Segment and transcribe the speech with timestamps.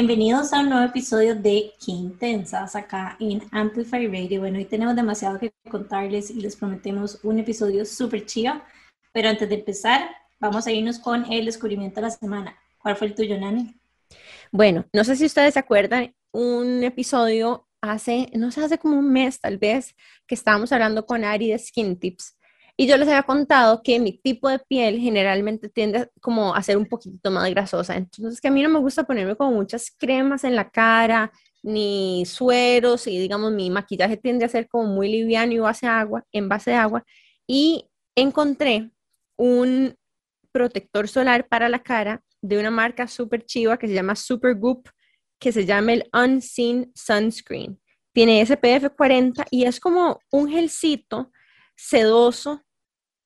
[0.00, 4.38] Bienvenidos a un nuevo episodio de Qué Intensas acá en Amplify Radio.
[4.38, 8.62] Bueno, hoy tenemos demasiado que contarles y les prometemos un episodio súper chido.
[9.12, 12.56] Pero antes de empezar, vamos a irnos con el descubrimiento de la semana.
[12.80, 13.74] ¿Cuál fue el tuyo, Nani?
[14.52, 19.12] Bueno, no sé si ustedes se acuerdan, un episodio hace, no sé, hace como un
[19.12, 19.96] mes tal vez,
[20.28, 22.37] que estábamos hablando con Ari de Skin Tips.
[22.80, 26.76] Y yo les había contado que mi tipo de piel generalmente tiende como a ser
[26.76, 27.96] un poquito más grasosa.
[27.96, 32.24] Entonces, que a mí no me gusta ponerme como muchas cremas en la cara, ni
[32.24, 36.48] sueros, y digamos, mi maquillaje tiende a ser como muy liviano y base agua, en
[36.48, 37.04] base de agua.
[37.48, 38.92] Y encontré
[39.36, 39.96] un
[40.52, 44.88] protector solar para la cara de una marca súper chiva que se llama Supergoop,
[45.40, 47.80] que se llama el Unseen Sunscreen.
[48.12, 51.32] Tiene SPF 40 y es como un gelcito
[51.76, 52.64] sedoso,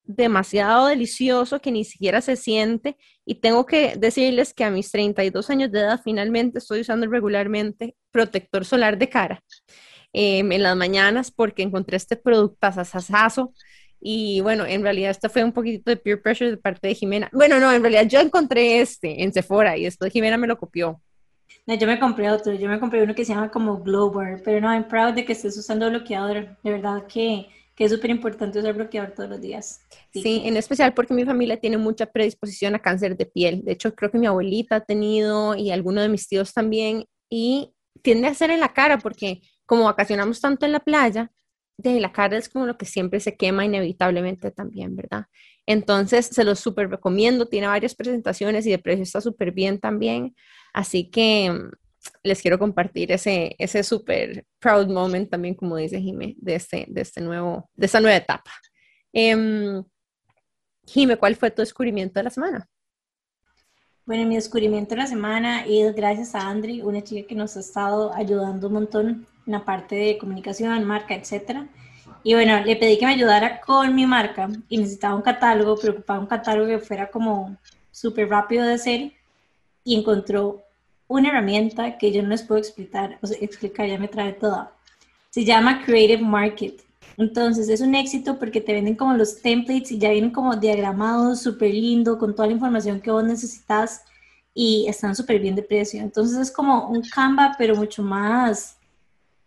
[0.05, 2.97] demasiado delicioso que ni siquiera se siente.
[3.25, 7.97] Y tengo que decirles que a mis 32 años de edad finalmente estoy usando regularmente
[8.11, 9.43] protector solar de cara
[10.13, 13.53] em, en las mañanas porque encontré este producto asasazo
[14.05, 17.31] y bueno, en realidad esto fue un poquito de peer pressure de parte de Jimena.
[17.33, 21.01] Bueno, no, en realidad yo encontré este en Sephora y después Jimena me lo copió.
[21.67, 24.61] No, yo me compré otro, yo me compré uno que se llama como Glower, pero
[24.61, 26.57] no, I'm proud de que estés usando bloqueador.
[26.65, 29.81] De verdad que, que es súper importante usar bloqueador todos los días.
[30.13, 30.43] Sí.
[30.45, 33.63] en especial porque mi familia tiene mucha predisposición a cáncer de piel.
[33.65, 37.07] De hecho, creo que mi abuelita ha tenido y alguno de mis tíos también.
[37.31, 41.31] Y tiende a ser en la cara porque como vacacionamos tanto en la playa,
[41.79, 45.27] de la cara es como lo que siempre se quema inevitablemente también, ¿verdad?
[45.67, 50.35] Entonces, se los súper recomiendo, tiene varias presentaciones y de precio está súper bien también,
[50.73, 51.53] así que
[52.23, 57.01] les quiero compartir ese, ese súper proud moment también, como dice Jime, de, este, de,
[57.01, 58.51] este nuevo, de esta nueva etapa.
[59.13, 59.83] Eh,
[60.87, 62.69] Jime, ¿cuál fue tu descubrimiento de la semana?
[64.05, 67.61] Bueno, mi descubrimiento de la semana es gracias a Andri, una chica que nos ha
[67.61, 71.69] estado ayudando un montón en la parte de comunicación, marca, etcétera.
[72.25, 76.19] Y bueno, le pedí que me ayudara con mi marca y necesitaba un catálogo, preocupaba
[76.19, 77.57] un catálogo que fuera como
[77.93, 79.13] súper rápido de hacer
[79.85, 80.63] y encontró
[81.19, 84.73] una herramienta que yo no les puedo explicar, o sea, explicar, ya me trae toda.
[85.31, 86.83] Se llama Creative Market.
[87.17, 91.43] Entonces es un éxito porque te venden como los templates y ya vienen como diagramados,
[91.43, 94.03] súper lindo, con toda la información que vos necesitas
[94.55, 96.01] y están súper bien de precio.
[96.01, 98.79] Entonces es como un Canva, pero mucho más,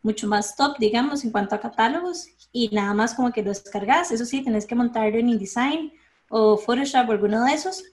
[0.03, 4.11] mucho más top, digamos, en cuanto a catálogos y nada más como que lo descargas.
[4.11, 5.91] Eso sí, tenés que montarlo en InDesign
[6.29, 7.83] o Photoshop o alguno de esos,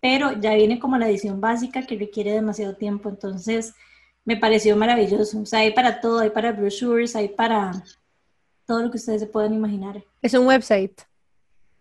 [0.00, 3.08] pero ya viene como la edición básica que requiere demasiado tiempo.
[3.08, 3.74] Entonces
[4.24, 5.40] me pareció maravilloso.
[5.40, 7.72] O sea, hay para todo, hay para brochures, hay para
[8.66, 10.02] todo lo que ustedes se puedan imaginar.
[10.22, 11.02] Es un website.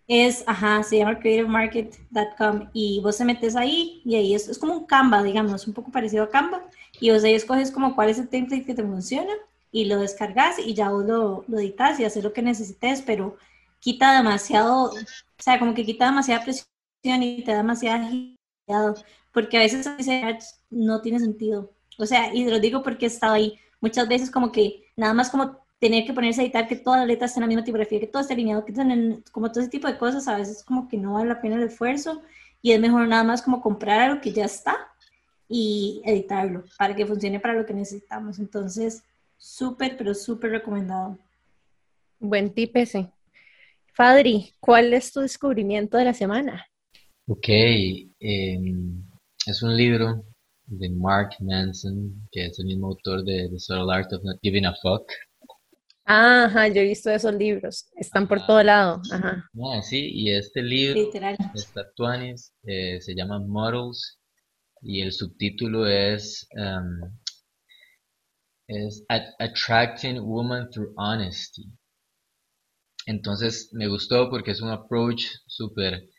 [0.08, 4.74] Es, ajá, se llama creativemarket.com y vos te metes ahí y ahí es, es, como
[4.74, 6.66] un Canva, digamos, un poco parecido a Canva
[7.00, 9.32] y vos ahí escoges como cuál es el template que te funciona
[9.72, 13.38] y lo descargas y ya vos lo, lo editas y haces lo que necesites, pero
[13.80, 14.94] quita demasiado, o
[15.38, 16.66] sea, como que quita demasiada presión
[17.04, 19.90] y te da demasiada agilidad, porque a veces
[20.70, 21.72] no tiene sentido.
[21.98, 25.30] O sea, y lo digo porque he estado ahí muchas veces como que nada más
[25.30, 28.00] como tener que ponerse a editar que todas las letras estén en la misma tipografía,
[28.00, 30.88] que todo esté alineado, que estén como todo ese tipo de cosas, a veces como
[30.88, 32.22] que no vale la pena el esfuerzo
[32.62, 34.76] y es mejor nada más como comprar algo que ya está
[35.48, 38.40] y editarlo para que funcione para lo que necesitamos.
[38.40, 39.04] Entonces,
[39.38, 41.18] súper, pero súper recomendado.
[42.20, 43.10] Buen tip ese.
[43.94, 46.69] Fadri, ¿cuál es tu descubrimiento de la semana?
[47.32, 49.04] Ok, em,
[49.46, 50.26] es un libro
[50.66, 54.66] de Mark Manson, que es el mismo autor de The Subtle Art of Not Giving
[54.66, 55.12] a Fuck.
[56.06, 59.00] Ajá, yo he visto esos libros, están por todo lado.
[59.12, 59.48] Ajá.
[59.64, 61.38] Ah, sí, y este libro, Literal.
[61.54, 64.18] Estatuanis, eh, se llama Models
[64.82, 67.16] y el subtítulo es, um,
[68.68, 69.06] es
[69.38, 71.66] Attracting Women Through Honesty.
[73.06, 76.10] Entonces me gustó porque es un approach súper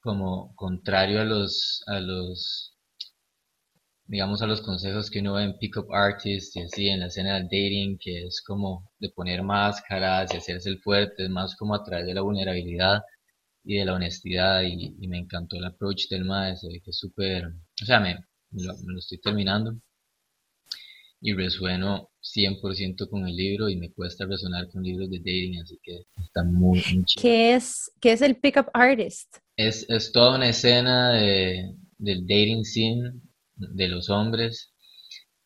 [0.00, 2.76] como contrario a los, a los
[4.10, 7.34] digamos, a los consejos que uno ve en Pickup Artist y así en la escena
[7.34, 11.76] del dating, que es como de poner máscaras y hacerse el fuerte, es más como
[11.76, 13.02] a través de la vulnerabilidad
[13.64, 17.46] y de la honestidad y, me encantó el approach del maestro, que es súper,
[17.82, 18.16] o sea, me,
[18.52, 19.76] lo, estoy terminando
[21.20, 25.78] y resueno 100% con el libro y me cuesta resonar con libros de dating, así
[25.82, 27.22] que está muy, muy chido.
[27.22, 29.36] ¿Qué es, ¿Qué es el Pickup Artist?
[29.56, 33.12] Es, es toda una escena de, del dating scene
[33.56, 34.72] de los hombres,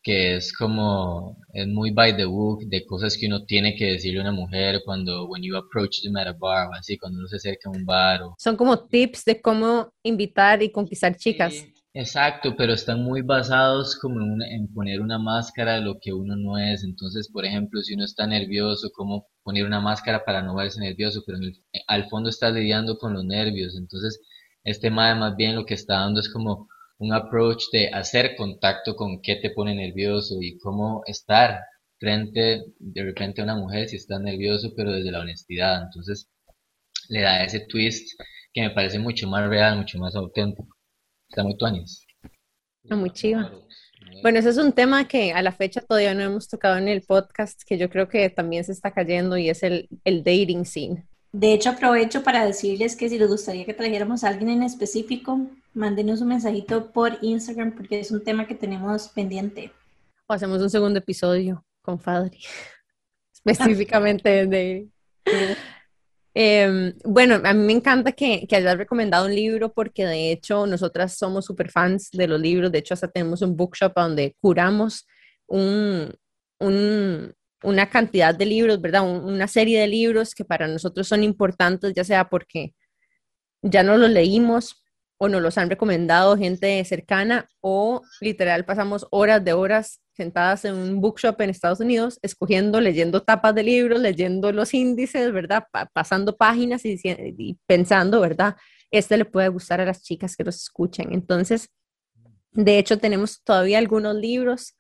[0.03, 4.19] que es como, es muy by the book, de cosas que uno tiene que decirle
[4.19, 7.37] a una mujer cuando, when you approach them at a bar, así, cuando uno se
[7.37, 8.21] acerca a un bar.
[8.39, 11.65] Son como tips de cómo invitar y conquistar chicas.
[11.95, 16.59] Exacto, pero están muy basados como en, poner una máscara de lo que uno no
[16.59, 16.85] es.
[16.85, 21.23] Entonces, por ejemplo, si uno está nervioso, ¿cómo poner una máscara para no verse nervioso?
[21.27, 21.39] Pero
[21.87, 23.77] al fondo está lidiando con los nervios.
[23.77, 24.21] Entonces,
[24.65, 26.69] este tema más bien lo que está dando es como
[26.99, 31.61] un approach de hacer contacto con qué te pone nervioso y cómo estar
[31.99, 35.83] frente de repente a una mujer si está nervioso, pero desde la honestidad.
[35.85, 36.29] Entonces,
[37.09, 38.21] le da ese twist
[38.53, 40.74] que me parece mucho más real, mucho más auténtico.
[41.35, 42.07] Está muy tuanis.
[42.85, 43.51] Está muy chiva.
[44.23, 47.03] Bueno, ese es un tema que a la fecha todavía no hemos tocado en el
[47.03, 51.05] podcast, que yo creo que también se está cayendo y es el, el dating scene.
[51.33, 55.41] De hecho, aprovecho para decirles que si les gustaría que trajéramos a alguien en específico,
[55.73, 59.73] mándenos un mensajito por Instagram porque es un tema que tenemos pendiente.
[60.29, 62.39] O hacemos un segundo episodio con Fadri,
[63.45, 64.89] específicamente de
[66.37, 70.67] Em, bueno, a mí me encanta que, que, hayas recomendado un libro porque de hecho
[70.67, 75.07] nosotras somos súper fans de los libros, de hecho hasta tenemos un bookshop donde curamos
[75.47, 76.13] un,
[77.63, 79.03] una cantidad de libros, ¿verdad?
[79.05, 82.75] una serie de libros que para nosotros son importantes, ya sea porque
[83.63, 84.84] ya no los leímos
[85.19, 90.75] o nos los han recomendado gente cercana o literal pasamos horas de horas sentadas en
[90.75, 95.65] un bookshop en Estados Unidos, escogiendo, leyendo tapas de libros, leyendo los índices, ¿verdad?
[95.93, 98.57] pasando páginas y, y, pensando, ¿verdad?
[98.91, 101.13] Este le puede gustar a las chicas que los escuchen.
[101.13, 101.69] Entonces,
[102.53, 104.77] de hecho, tenemos todavía algunos libros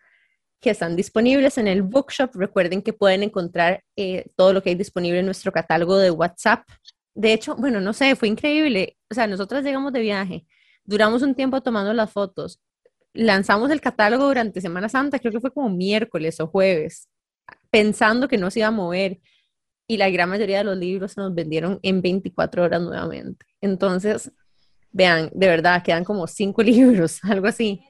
[0.60, 2.30] que están disponibles en el bookshop.
[2.34, 6.62] Recuerden que pueden encontrar eh, todo lo que hay disponible en nuestro catálogo de WhatsApp.
[7.14, 8.98] De hecho, bueno, no sé, fue increíble.
[9.10, 10.46] O sea, nosotras llegamos de viaje,
[10.84, 12.60] duramos un tiempo tomando las fotos
[13.14, 17.08] lanzamos el catálogo durante Semana Santa, creo que fue como miércoles o jueves,
[17.70, 19.20] pensando que no se iba a mover.
[19.86, 23.46] Y la gran mayoría de los libros se nos vendieron en 24 horas nuevamente.
[23.60, 24.32] Entonces,
[24.90, 27.82] vean, de verdad, quedan como cinco libros, algo así.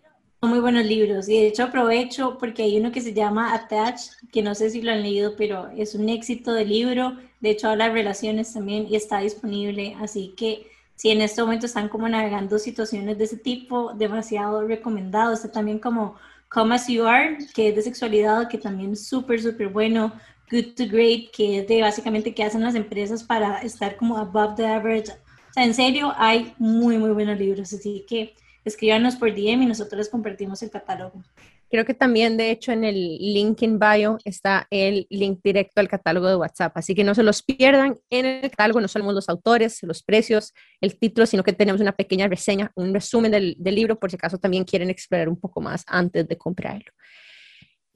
[0.46, 1.28] Muy buenos libros.
[1.28, 4.00] Y de hecho aprovecho porque hay uno que se llama Attach,
[4.30, 7.16] que no sé si lo han leído, pero es un éxito de libro.
[7.40, 9.96] De hecho habla de relaciones también y está disponible.
[10.00, 15.32] Así que si en este momento están como navegando situaciones de ese tipo, demasiado recomendado.
[15.32, 16.16] Está también como
[16.50, 20.12] Come As You Are, que es de sexualidad, que también es súper, súper bueno.
[20.50, 24.56] Good to Great, que es de básicamente qué hacen las empresas para estar como above
[24.56, 25.10] the average.
[25.10, 27.72] O sea, en serio, hay muy, muy buenos libros.
[27.72, 31.22] Así que escríbanos por DM y nosotros les compartimos el catálogo.
[31.70, 35.88] Creo que también, de hecho, en el link in bio está el link directo al
[35.88, 37.98] catálogo de WhatsApp, así que no se los pierdan.
[38.10, 41.92] En el catálogo no solo los autores, los precios, el título, sino que tenemos una
[41.92, 45.82] pequeña reseña, un resumen del, libro, por si acaso también quieren explorar un poco más
[45.86, 46.92] antes de comprarlo.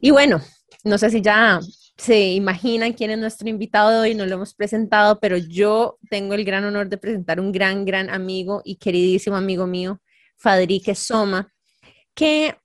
[0.00, 0.40] Y bueno,
[0.84, 1.60] no sé si ya
[1.96, 6.34] se imaginan quién es nuestro invitado de hoy, no lo hemos presentado, pero yo tengo
[6.34, 10.00] el gran honor de presentar un gran, gran amigo y queridísimo amigo mío,
[10.38, 11.52] Fadrique Soma,
[12.14, 12.56] que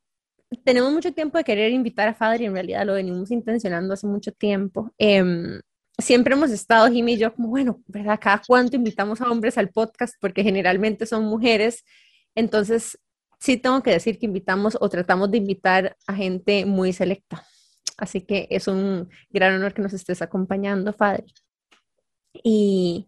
[0.63, 4.31] tenemos mucho tiempo de querer invitar a Fadri, en realidad lo venimos intencionando hace mucho
[4.31, 4.91] tiempo.
[4.97, 5.59] Em,
[5.97, 8.19] siempre hemos estado, Jimmy y yo, como, bueno, ¿verdad?
[8.21, 11.83] Cada cuánto invitamos a hombres al podcast, porque generalmente son mujeres.
[12.35, 12.97] Entonces,
[13.39, 17.43] sí tengo que decir que invitamos o tratamos de invitar a gente muy selecta.
[17.97, 21.33] Así que es un gran honor que nos estés acompañando, Fadri.
[22.43, 23.07] Y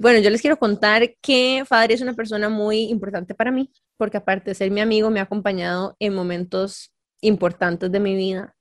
[0.00, 4.16] bueno, yo les quiero contar que Fadri es una persona muy importante para mí, porque
[4.16, 6.90] aparte de ser mi amigo, me ha acompañado en momentos
[7.20, 8.56] importantes de mi vida.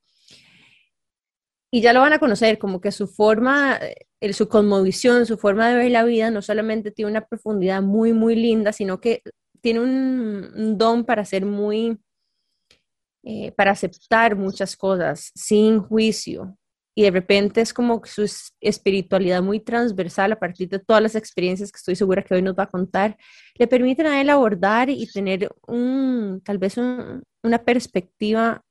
[1.72, 3.80] Y ya lo van a conocer, como que su forma,
[4.34, 8.36] su cosmovisión, su forma de ver la vida, no solamente tiene una profundidad muy, muy
[8.36, 9.22] linda, sino que
[9.62, 11.98] tiene un, don para ser muy,
[13.24, 16.58] eh, para aceptar muchas cosas sin juicio,
[17.00, 18.30] y de repente es como su
[18.60, 22.56] espiritualidad muy transversal a partir de todas las experiencias que estoy segura que hoy nos
[22.56, 23.16] va a contar,
[23.56, 28.66] le permiten a él abordar y tener un, tal vez una perspectiva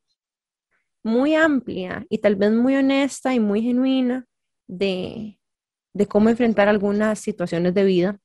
[1.02, 4.26] muy amplia y tal vez muy honesta y muy genuina
[4.66, 5.38] de,
[5.94, 8.20] de cómo enfrentar algunas situaciones de vida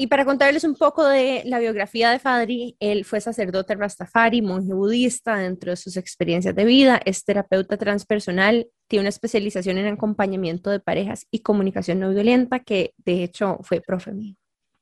[0.00, 4.72] y para contarles un poco de la biografía de Fadri, él fue sacerdote rastafari, monje
[4.72, 10.70] budista dentro de sus experiencias de vida, es terapeuta transpersonal, tiene una especialización en acompañamiento
[10.70, 14.36] de parejas y comunicación no violenta, que de hecho fue profe mío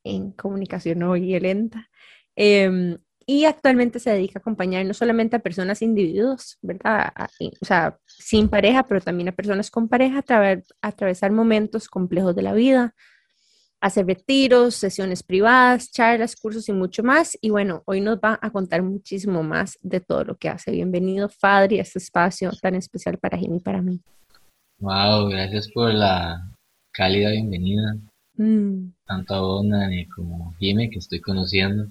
[0.05, 1.89] en comunicación no violenta.
[2.37, 7.11] Em, y actualmente se dedica a acompañar no solamente a personas individuos, ¿verdad?
[7.59, 12.41] o sea, sin pareja, pero también a personas con pareja a atravesar momentos complejos de
[12.41, 12.95] la vida,
[13.81, 17.37] hacer retiros, sesiones privadas, charlas, cursos y mucho más.
[17.41, 20.71] Y bueno, hoy nos va a contar muchísimo más de todo lo que hace.
[20.71, 24.01] Bienvenido, Fadri, a este espacio tan especial para Jimmy y para mí.
[24.79, 26.41] Wow, gracias por la
[26.91, 27.97] cálida bienvenida.
[28.35, 28.93] Mm.
[29.05, 31.87] Tanto a vos, Nani, como Jimmy, que estoy conociendo.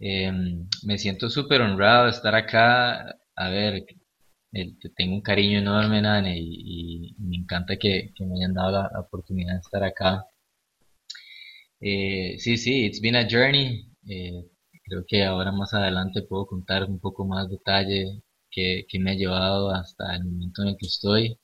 [0.00, 3.16] Em, me siento súper honrado de estar acá.
[3.36, 3.84] A ver,
[4.96, 9.60] tengo un cariño enorme, Nane, y, me encanta que, me hayan dado la, oportunidad de
[9.60, 10.26] estar acá.
[11.86, 13.86] Eh, sí, sí, it's been a journey.
[14.08, 14.48] Eh,
[14.84, 19.70] creo que ahora más adelante puedo contar un poco más detalle que, me ha llevado
[19.70, 21.38] hasta el momento en el que estoy.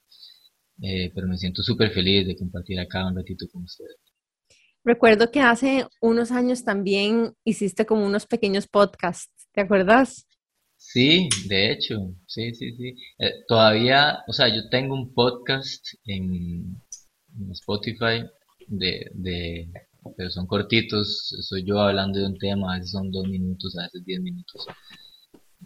[0.83, 3.97] Eh, pero me siento súper feliz de compartir acá un ratito con ustedes.
[4.83, 10.27] Recuerdo que hace unos años también hiciste como unos pequeños podcasts, ¿te acuerdas?
[10.79, 12.95] Sí, de hecho, sí, sí, sí.
[13.19, 16.81] Eh, todavía, o sea, yo tengo un podcast en,
[17.51, 18.25] Spotify
[18.67, 19.71] de, de,
[20.17, 23.83] pero son cortitos, soy yo hablando de un tema, a veces son dos minutos, a
[23.83, 24.67] veces diez minutos.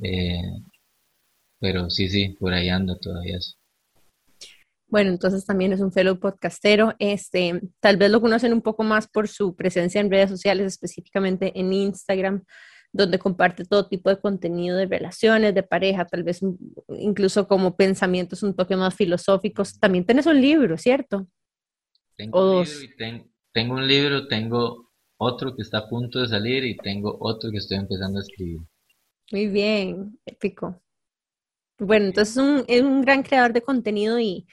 [0.02, 0.42] Eh,
[1.60, 3.56] pero sí, sí, por ahí anda todavía eso.
[4.86, 6.94] Bueno, entonces también es un fellow podcastero.
[6.98, 11.58] Este, tal vez lo conocen un poco más por su presencia en redes sociales, específicamente
[11.58, 12.44] en Instagram,
[12.92, 16.40] donde comparte todo tipo de contenido de relaciones, de pareja, tal vez
[16.88, 19.80] incluso como pensamientos un toque más filosóficos.
[19.80, 21.26] También tienes un libro, ¿cierto?
[22.16, 26.64] Tengo, un libro, y tengo un libro, tengo otro que está a punto de salir
[26.64, 28.60] y tengo otro que estoy empezando a escribir.
[29.32, 30.82] Muy bien, épico.
[31.78, 34.46] Bueno, entonces es un, es un gran creador de contenido y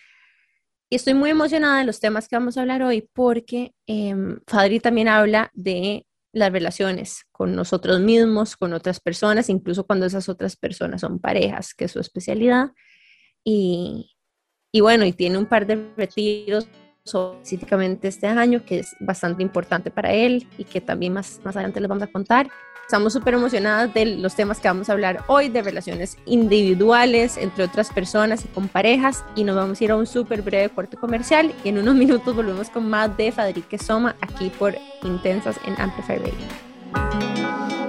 [0.91, 4.13] y estoy muy emocionada de los temas que vamos a hablar hoy porque eh,
[4.45, 10.27] Fadri también habla de las relaciones con nosotros mismos, con otras personas, incluso cuando esas
[10.27, 12.71] otras personas son parejas, que es su especialidad.
[13.41, 14.17] Y,
[14.73, 16.67] y bueno, y tiene un par de retiros
[17.05, 21.79] específicamente este año, que es bastante importante para él y que también más, más adelante
[21.79, 22.49] les vamos a contar.
[22.85, 27.63] Estamos súper emocionadas de los temas que vamos a hablar hoy, de relaciones individuales entre
[27.63, 29.23] otras personas y con parejas.
[29.33, 32.35] Y nos vamos a ir a un súper breve corte comercial y en unos minutos
[32.35, 37.80] volvemos con más de Fadrique Soma aquí por Intensas en Amplify Radio.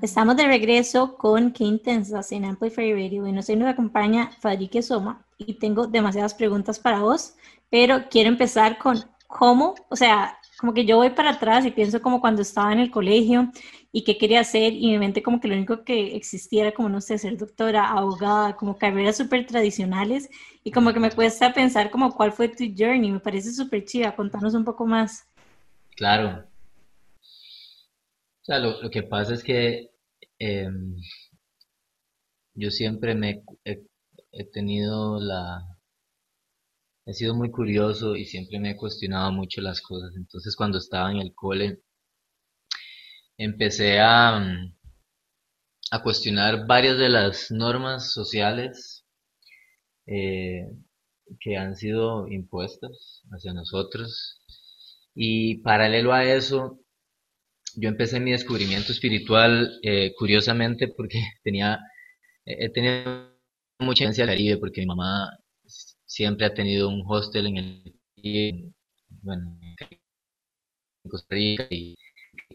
[0.00, 3.22] Estamos de regreso con Qué Intensas en Amplify Radio.
[3.22, 7.34] Bueno, hoy nos acompaña Fadrique Soma y tengo demasiadas preguntas para vos,
[7.68, 12.00] pero quiero empezar con cómo, o sea, como que yo voy para atrás y pienso
[12.00, 13.50] como cuando estaba en el colegio
[13.90, 16.88] y qué quería hacer y mi mente como que lo único que existía era como,
[16.88, 20.30] no sé, ser doctora, abogada, como carreras súper tradicionales
[20.62, 24.14] y como que me cuesta pensar como cuál fue tu journey, me parece súper chida,
[24.14, 25.26] contanos un poco más.
[25.96, 26.47] Claro.
[28.48, 29.90] O sea, lo, que pasa es que
[30.38, 30.96] em,
[32.54, 33.42] yo siempre me
[34.32, 35.60] he tenido la,
[37.04, 40.16] he sido muy curioso y siempre me he cuestionado mucho las cosas.
[40.16, 41.82] Entonces cuando estaba en el cole
[43.36, 44.74] empecé a, mm,
[45.90, 49.04] a cuestionar varias de las normas sociales
[50.06, 50.70] eh,
[51.40, 54.40] que han sido impuestas hacia nosotros.
[55.14, 56.80] Y paralelo a eso,
[57.80, 61.78] yo empecé mi descubrimiento espiritual eh, curiosamente porque tenía,
[62.44, 63.38] he tenido
[63.78, 65.38] mucha influencia del Caribe porque mi mamá
[66.06, 68.74] siempre ha tenido un hostel en el
[69.22, 71.96] bueno, en Costa Rica y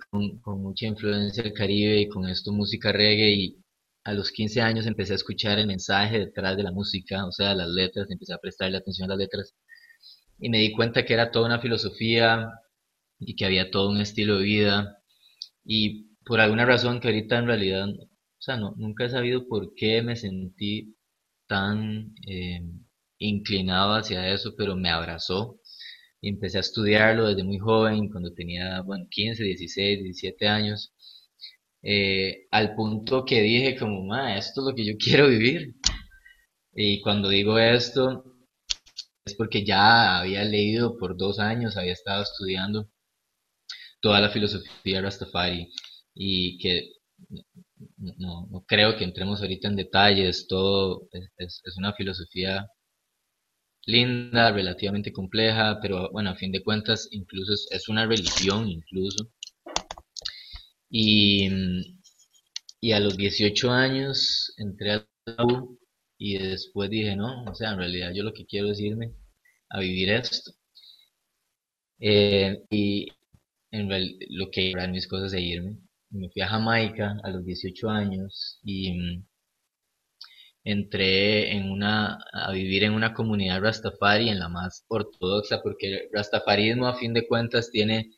[0.09, 3.63] con, mucha influencia del Caribe y con esto música reggae y
[4.03, 7.55] a los 15 años empecé a escuchar el mensaje detrás de la música, o sea,
[7.55, 9.55] las letras, empecé a prestarle atención a las letras
[10.39, 12.49] y me di cuenta que era toda una filosofía
[13.19, 15.02] y que había todo un estilo de vida
[15.65, 19.73] y por alguna razón que ahorita en realidad, o sea, no, nunca he sabido por
[19.75, 20.95] qué me sentí
[21.47, 22.61] tan eh,
[23.19, 25.59] inclinado hacia eso, pero me abrazó
[26.21, 30.93] y empecé a estudiarlo desde muy joven, cuando tenía, bueno, 15, 16, 17 años,
[31.83, 35.75] eh, al punto que dije como, ma, esto es lo que yo quiero vivir.
[36.73, 38.23] Y cuando digo esto,
[39.25, 42.89] es porque ya había leído por dos años, había estado estudiando
[44.03, 45.69] toda la filosofía Rastafari
[46.13, 46.89] y que
[47.97, 51.07] no, creo que entremos ahorita en detalles, todo
[51.37, 52.67] es, es una filosofía
[53.85, 59.29] linda, relativamente compleja, pero bueno, a fin de cuentas incluso es, una religión incluso.
[60.89, 61.49] Y,
[62.81, 65.79] y, a los 18 años entré a la U
[66.17, 69.13] y después dije, no, o sea, en realidad yo lo que quiero es irme
[69.69, 70.51] a vivir esto.
[71.99, 73.07] Eh, y
[73.73, 73.89] en
[74.29, 75.77] lo que eran mis cosas de irme.
[76.11, 79.23] Me fui a Jamaica a los 18 años y
[80.63, 86.09] entré en una, a vivir en una comunidad rastafari, en la más ortodoxa, porque el
[86.13, 88.11] rastafarismo a fin de cuentas tiene,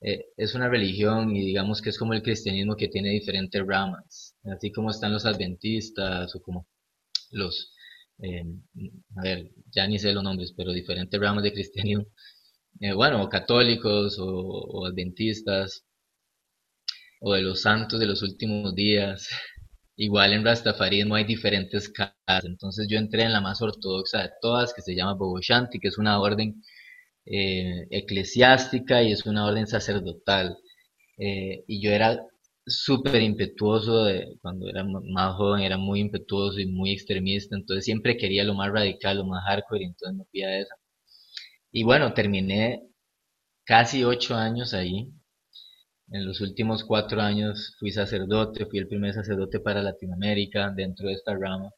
[0.00, 4.36] eh, es una religión y digamos que es como el cristianismo que tiene diferentes ramas,
[4.44, 6.66] así como están los adventistas o como
[7.30, 7.74] los,
[8.22, 8.44] eh,
[9.16, 12.06] a ver, ya ni sé los nombres, pero diferentes ramas de cristianismo,
[12.80, 15.84] eh, bueno, católicos o, o adventistas.
[17.20, 19.28] o de los santos de los últimos días.
[19.96, 24.74] Igual en Rastafarismo hay diferentes casas, entonces yo entré en la más ortodoxa de todas,
[24.74, 26.62] que se llama Bogoshanti, que es una orden
[27.26, 30.56] eh, eclesiástica y es una orden sacerdotal.
[31.18, 32.20] Eh, y yo era
[32.66, 38.16] súper impetuoso de, cuando era más joven, era muy impetuoso y muy extremista, entonces siempre
[38.18, 40.74] quería lo más radical, lo más hardcore, y entonces me fui a eso.
[41.76, 42.88] Y bueno, terminé
[43.64, 45.12] casi ocho años ahí,
[46.12, 51.14] en los últimos cuatro años fui sacerdote, fui el primer sacerdote para Latinoamérica dentro de
[51.14, 51.72] esta rama.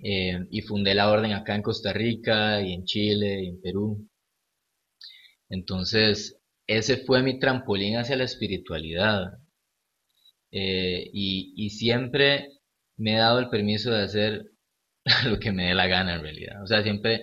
[0.00, 4.08] Eh, y fundé la orden acá en Costa Rica y en Chile y en Perú.
[5.48, 9.38] Entonces, ese fue mi trampolín hacia la espiritualidad.
[10.50, 12.48] Eh, y, y siempre
[12.96, 14.46] me he dado el permiso de hacer
[15.26, 16.60] lo que me dé la gana en realidad.
[16.64, 17.22] O sea, siempre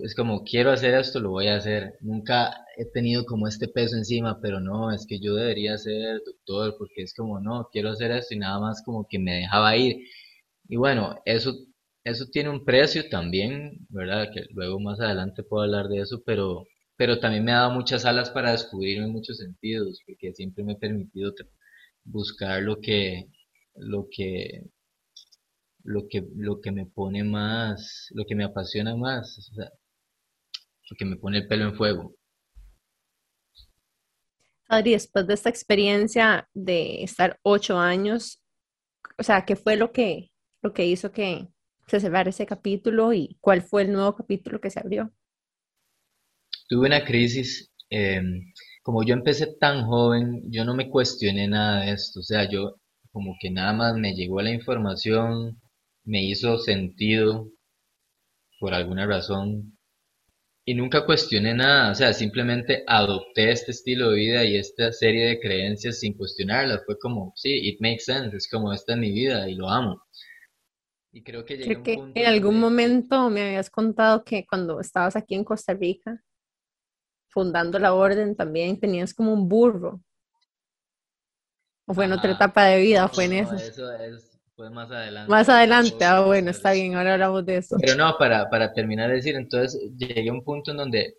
[0.00, 1.94] es como quiero hacer esto, lo voy a hacer.
[2.00, 6.76] Nunca he tenido como este peso encima, pero no, es que yo debería ser doctor
[6.78, 9.96] porque es como no, quiero hacer esto y nada más como que me dejaba ir.
[10.68, 11.54] Y bueno, eso
[12.04, 14.28] eso tiene un precio también, ¿verdad?
[14.32, 16.64] Que luego más adelante puedo hablar de eso, pero
[16.96, 20.74] pero también me ha dado muchas alas para descubrirme en muchos sentidos, porque siempre me
[20.74, 21.32] he permitido
[22.04, 23.26] buscar lo que
[23.76, 24.64] lo que
[25.84, 29.70] lo que, lo que me pone más, lo que me apasiona más, o sea,
[30.90, 32.16] lo que me pone el pelo en fuego.
[34.68, 38.42] Adri, después de esta experiencia de estar ocho años,
[39.18, 41.48] o sea, ¿qué fue lo que, lo que hizo que
[41.86, 45.12] se cerrara ese capítulo y cuál fue el nuevo capítulo que se abrió?
[46.66, 51.92] Tuve una crisis, em, como yo empecé tan joven, yo no me cuestioné nada de
[51.92, 52.76] esto, o sea, yo
[53.12, 55.60] como que nada más me llegó la información,
[56.04, 57.48] me hizo sentido
[58.60, 59.76] por alguna razón
[60.66, 65.26] y nunca cuestioné nada, o sea, simplemente adopté este estilo de vida y esta serie
[65.26, 69.12] de creencias sin cuestionarlas, fue como, sí, it makes sense, es como esta es mi
[69.12, 70.02] vida y lo amo.
[71.12, 75.34] Y creo que llegué que en algún momento me habías contado que cuando estabas aquí
[75.34, 76.22] en Costa Rica,
[77.28, 80.00] fundando la orden, también tenías como un burro.
[81.86, 83.06] ¿O fue en otra etapa de vida?
[83.08, 83.54] ¿Fue en eso?
[83.54, 85.30] Eso es pues más adelante.
[85.30, 87.76] Más adelante, ah, bueno, está bien, ahora hablamos de eso.
[87.80, 91.14] Pero no, para, para terminar de decir, entonces llegué a un punto en donde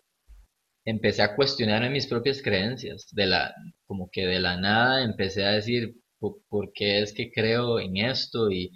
[0.84, 3.54] empecé a cuestionar mis propias creencias, de la,
[3.86, 8.50] como que de la nada empecé a decir, ¿por, qué es que creo en esto?
[8.50, 8.72] Y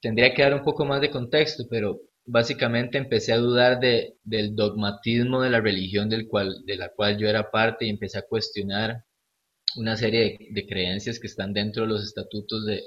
[0.00, 4.54] tendría que dar un poco más de contexto, pero básicamente empecé a dudar de, del
[4.54, 8.26] dogmatismo de la religión del cual, de la cual yo era parte y empecé a
[8.26, 9.04] cuestionar
[9.76, 12.82] una serie de creencias que están dentro de los estatutos de,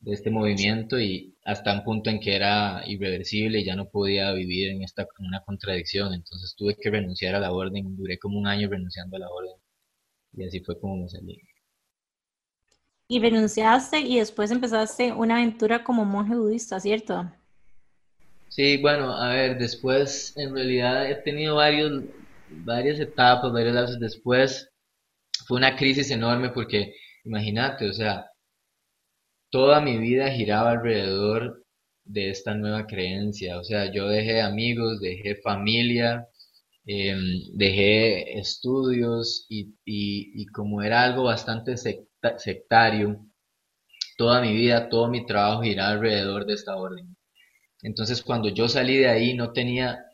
[0.00, 4.32] de este movimiento y hasta un punto en que era irreversible y ya no podía
[4.32, 6.14] vivir en esta una contradicción.
[6.14, 9.56] Entonces tuve que renunciar a la orden, duré como un año renunciando a la orden
[10.34, 11.38] y así fue como me salí.
[13.08, 17.30] Y renunciaste y después empezaste una aventura como monje budista, ¿cierto?
[18.48, 22.02] Sí, bueno, a ver, después en realidad he tenido varios,
[22.50, 24.70] varias etapas, varios lapsos después.
[25.46, 28.27] Fue una crisis enorme porque, imagínate, o sea,
[29.50, 31.64] toda mi vida giraba alrededor
[32.04, 33.58] de esta nueva creencia.
[33.58, 36.26] O sea, yo dejé amigos, dejé familia,
[36.86, 37.18] em,
[37.54, 41.76] dejé estudios y, y, como era algo bastante
[42.38, 43.20] sectario,
[44.18, 47.16] toda mi vida, todo mi trabajo giraba alrededor de esta orden.
[47.82, 50.04] Entonces, cuando yo salí de ahí, no tenía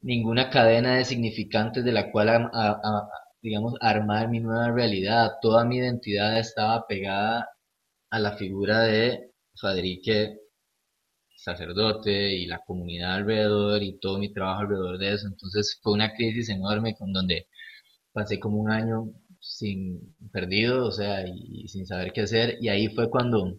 [0.00, 2.50] ninguna cadena de significantes de la cual,
[3.42, 5.32] digamos, armar mi nueva realidad.
[5.42, 7.48] Toda mi identidad estaba pegada
[8.10, 10.38] a la figura de Fadrique,
[11.36, 15.26] sacerdote, y la comunidad alrededor, y todo mi trabajo alrededor de eso.
[15.28, 17.48] Entonces fue una crisis enorme con donde
[18.12, 22.58] pasé como un año sin perdido, o sea, y, sin saber qué hacer.
[22.60, 23.56] Y ahí fue cuando,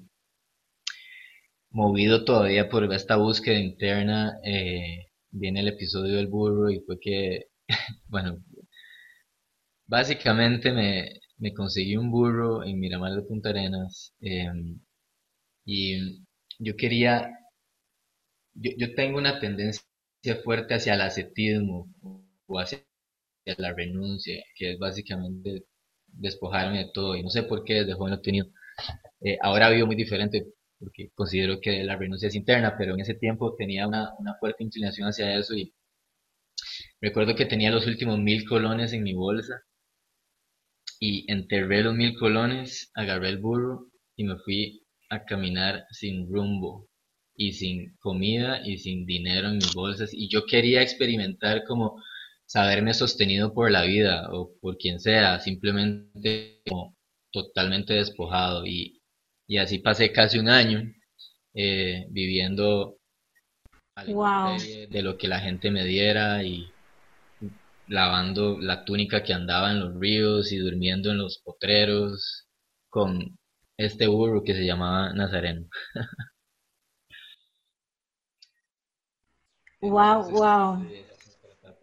[1.71, 7.47] movido todavía por esta búsqueda interna, eh, viene el episodio del burro y fue que,
[8.07, 8.43] bueno,
[9.87, 14.79] básicamente me, me conseguí un burro en Miramar de Punta Arenas em,
[15.65, 16.23] y
[16.59, 17.31] yo quería,
[18.53, 19.83] yo, tengo una tendencia
[20.43, 21.87] fuerte hacia el ascetismo
[22.47, 22.85] o hacia
[23.57, 25.65] la renuncia, que es básicamente
[26.07, 29.31] despojarme de todo y no sé por qué desde joven lo he.
[29.33, 30.47] Eh, ahora vivo muy diferente
[30.79, 34.63] porque considero que la renuncia es interna, pero en ese tiempo tenía una, una fuerte
[34.63, 35.73] inclinación hacia eso y
[37.01, 39.63] recuerdo que tenía los últimos mil colones en mi bolsa
[40.99, 46.87] y enterré los mil colones, agarré el burro y me fui a caminar sin rumbo
[47.35, 50.13] y sin comida y sin dinero en mis bolsas.
[50.13, 52.01] Y yo quería experimentar como
[52.45, 56.97] saberme sostenido por la vida o por quien sea, simplemente como
[57.31, 58.65] totalmente despojado.
[58.65, 59.01] Y,
[59.47, 60.83] y así pasé casi un año
[61.53, 62.97] eh, viviendo
[64.89, 66.71] de lo que la gente me diera y
[67.89, 72.47] lavando la túnica que andaba en los ríos y durmiendo en los potreros
[72.89, 73.37] con
[73.77, 75.67] este burro que se llamaba Nazareno.
[79.81, 80.85] wow, wow.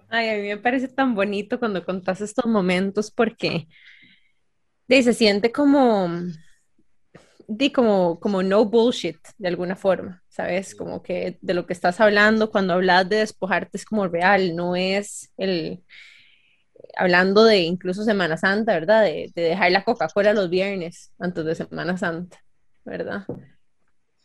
[0.09, 3.66] Ay, a mí me parece tan bonito cuando contás estos momentos porque
[4.88, 6.09] se siente como,
[7.49, 10.75] di como, como no bullshit de alguna forma, ¿sabes?
[10.75, 14.77] Como que de lo que estás hablando cuando hablas de despojarte es como real, no
[14.77, 15.83] es el,
[16.94, 19.05] hablando de incluso Semana Santa, ¿verdad?
[19.05, 22.38] De, dejar la Coca-Cola los viernes antes de Semana Santa,
[22.85, 23.25] ¿verdad?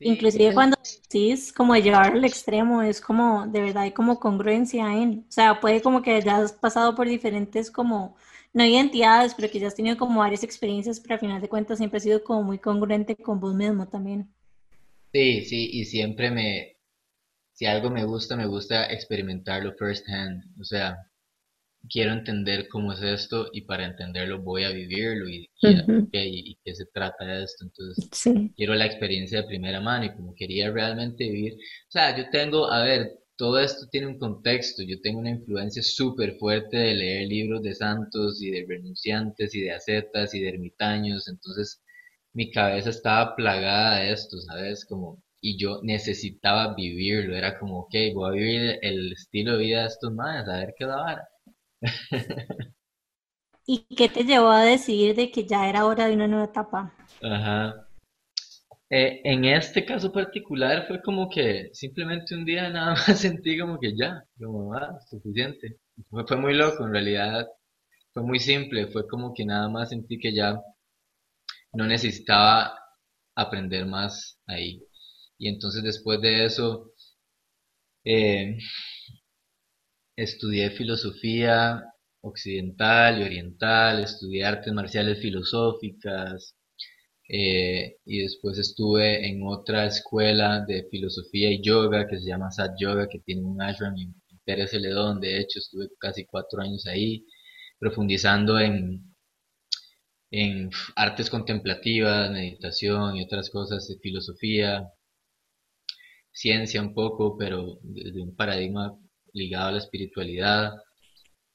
[0.02, 4.94] Inclusive cuando decís como de llevarlo al extremo, es como, de verdad hay como congruencia
[4.94, 8.18] en, o sea, puede como que hayas pasado por diferentes como,
[8.52, 11.78] no identidades, pero que ya has tenido como varias experiencias, pero al final de cuentas
[11.78, 14.30] siempre has sido como muy congruente con vos mismo también.
[15.14, 16.78] Sí, sí, y siempre me,
[17.54, 20.98] si algo me gusta, me gusta experimentarlo first hand, o sea,
[21.90, 26.86] quiero entender cómo es esto y para entenderlo voy a vivirlo y, y, qué se
[26.88, 27.66] trata de esto.
[27.66, 28.10] Entonces,
[28.56, 31.54] quiero la experiencia de primera mano y como quería realmente vivir.
[31.54, 34.84] O sea, yo tengo, a ver, todo esto tiene un contexto.
[34.84, 39.62] Yo tengo una influencia súper fuerte de leer libros de santos y de renunciantes y
[39.62, 41.28] de ascetas y de ermitaños.
[41.28, 41.82] Entonces,
[42.34, 44.86] mi cabeza estaba plagada de esto, ¿sabes?
[44.86, 47.36] Como, y yo necesitaba vivirlo.
[47.36, 50.74] Era como, ok, voy a vivir el estilo de vida de estos más, a ver
[50.78, 51.28] qué va
[53.66, 56.94] ¿Y qué te llevó a decidir de que ya era hora de una nueva etapa?
[57.22, 57.88] Ajá.
[58.90, 63.80] Eh, en este caso particular fue como que simplemente un día nada más sentí como
[63.80, 65.78] que ya, como, ah, suficiente.
[66.10, 67.48] Fue, fue muy loco, en realidad
[68.14, 70.60] fue muy simple, fue como que nada más sentí que ya
[71.74, 72.74] no necesitaba
[73.36, 74.82] aprender más ahí.
[75.38, 76.94] Y entonces después de eso,
[78.04, 78.58] eh,
[80.16, 81.84] Estudié filosofía
[82.22, 86.56] occidental y oriental, estudié artes marciales filosóficas
[87.30, 92.74] eh, y después estuve en otra escuela de filosofía y yoga que se llama Sat
[92.80, 94.14] Yoga, que tiene un ashram en
[94.46, 95.20] Pérez Celedón.
[95.20, 97.26] De hecho, estuve casi cuatro años ahí
[97.80, 99.11] profundizando en,
[100.32, 104.88] en artes contemplativas, meditación y otras cosas de filosofía,
[106.32, 108.98] ciencia un poco, pero desde un paradigma
[109.34, 110.74] ligado a la espiritualidad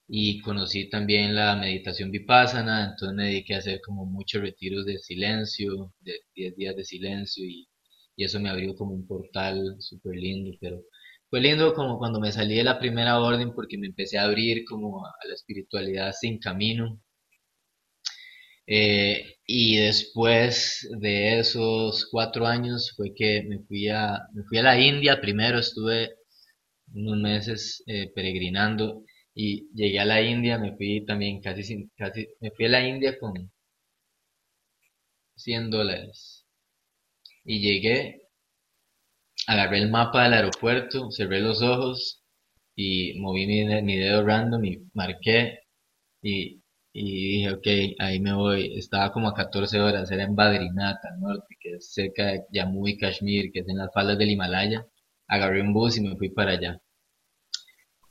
[0.08, 4.98] y conocí también la meditación vipassana, entonces me dediqué a hacer como muchos retiros de
[4.98, 7.68] silencio, de 10 días de silencio y,
[8.16, 10.82] y, eso me abrió como un portal súper lindo, pero
[11.28, 14.64] fue lindo como cuando me salí de la primera orden porque me empecé a abrir
[14.64, 17.00] como a la espiritualidad sin camino.
[18.66, 24.62] Eh, y después de esos cuatro años fue que me fui a, me fui a
[24.62, 26.10] la India, primero estuve
[26.94, 32.28] unos meses eh, peregrinando y llegué a la India, me fui también casi, sin, casi,
[32.40, 33.34] me fui a la India con
[35.36, 36.44] 100 dólares.
[37.44, 38.20] Y llegué,
[39.46, 42.22] agarré el mapa del aeropuerto, cerré los ojos
[42.76, 45.60] y moví mi, mi dedo random y marqué
[46.22, 46.62] y,
[47.04, 48.78] y dije, ok, ahí me voy.
[48.78, 52.96] Estaba como a 14 horas, era en Badrinath, al que es cerca de Jammu y
[52.98, 54.86] Kashmir, que es en las faldas del Himalaya
[55.28, 56.80] agarré un bus y me fui para allá.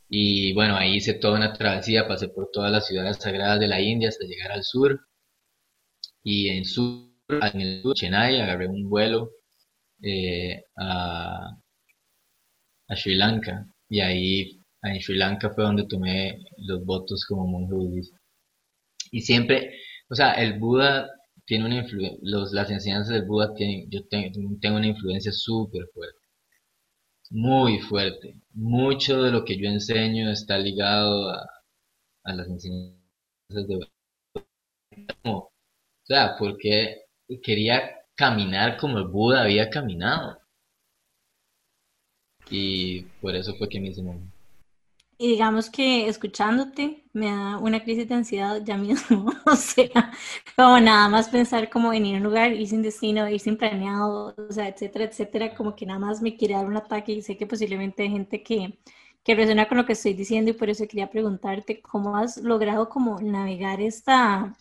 [0.10, 3.82] Y bueno, ahí hice toda una travesía, pasé por todas las ciudades sagradas de la
[3.82, 5.00] India hasta llegar al sur.
[6.24, 9.32] Y en, sur, en el sur, Chennai, agarré un vuelo
[10.02, 11.58] eh, a,
[12.88, 13.68] a Sri Lanka.
[13.90, 18.18] Y ahí en Sri Lanka fue donde tomé los votos como monje budista.
[19.16, 19.72] Y siempre,
[20.10, 21.10] o sea, el Buda
[21.46, 22.20] tiene una influencia,
[22.52, 26.26] las enseñanzas del Buda tienen, yo tengo una influencia súper fuerte
[27.30, 28.42] muy fuerte.
[28.54, 31.48] Mucho de lo que yo enseño está ligado a,
[32.34, 33.88] las enseñanzas de
[35.24, 35.52] o
[36.04, 37.04] sea, porque
[37.44, 37.82] quería
[38.16, 40.40] caminar como el Buda había caminado.
[42.50, 44.02] Y por eso fue que me hice
[45.18, 50.12] y digamos que escuchándote me da una crisis de ansiedad ya mismo, o sea,
[50.56, 54.36] como nada más pensar como venir a un lugar, ir sin destino, ir sin planeado,
[54.38, 57.38] o sea, etcétera, etcétera, como que nada más me quiere dar un ataque y sé
[57.38, 58.78] que posiblemente hay gente que,
[59.24, 62.90] que resuena con lo que estoy diciendo y por eso quería preguntarte cómo has logrado
[62.90, 64.56] como navegar esta,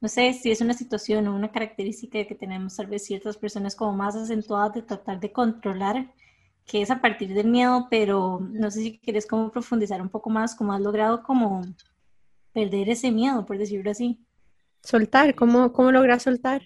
[0.00, 3.76] no sé si es una situación o una característica que tenemos tal vez ciertas personas
[3.76, 6.12] como más acentuadas de tratar de controlar
[6.66, 10.30] que es a partir del miedo, pero no sé si quieres como profundizar un poco
[10.30, 11.62] más, cómo has logrado como
[12.52, 14.18] perder ese miedo, por decirlo así.
[14.82, 16.62] Soltar, ¿cómo, cómo logras soltar?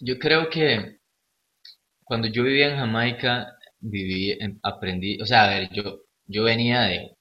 [0.00, 1.00] Yo creo que
[2.02, 7.16] cuando yo vivía en Jamaica, viví, aprendí, o sea, a ver, yo, yo venía de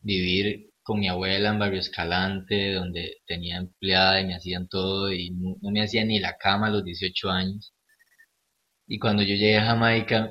[0.00, 5.30] vivir con mi abuela en Barrio Escalante, donde tenía empleada y me hacían todo y
[5.30, 7.74] no, me hacían ni la cama a los 18 años.
[8.88, 10.30] Y cuando yo llegué a Jamaica,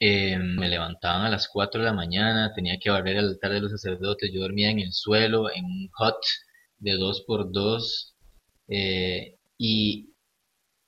[0.00, 3.60] eh, me levantaban a las 4 de la mañana, tenía que barrer el altar de
[3.60, 6.16] los sacerdotes, yo dormía en el suelo, en un hut
[6.78, 8.14] de 2 por 2
[8.68, 10.14] eh, y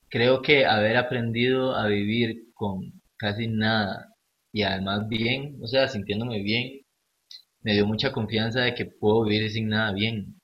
[0.09, 4.15] creo que haber aprendido a vivir con casi nada
[4.53, 6.83] y además bien, o sea, sintiéndome bien,
[7.63, 10.40] me dio mucha confianza de que puedo vivir sin nada bien.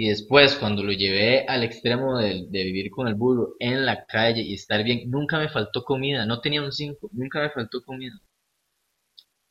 [0.00, 4.40] Y después, cuando lo llevé al extremo de, vivir con el burro en la calle
[4.40, 8.14] y estar bien, nunca me faltó comida, no tenía un 5, nunca me faltó comida.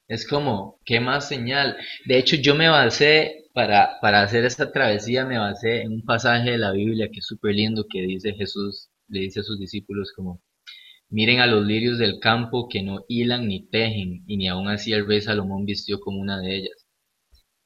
[0.07, 1.77] Es como, ¿qué más señal?
[2.05, 6.49] De hecho, yo me basé, para, para hacer esta travesía, me basé en un pasaje
[6.49, 10.11] de la Biblia que es súper lindo, que dice Jesús, le dice a sus discípulos
[10.15, 10.41] como,
[11.09, 14.93] miren a los lirios del campo que no hilan ni tejen, y ni aun así
[14.93, 16.78] el rey Salomón vistió como una de ellas.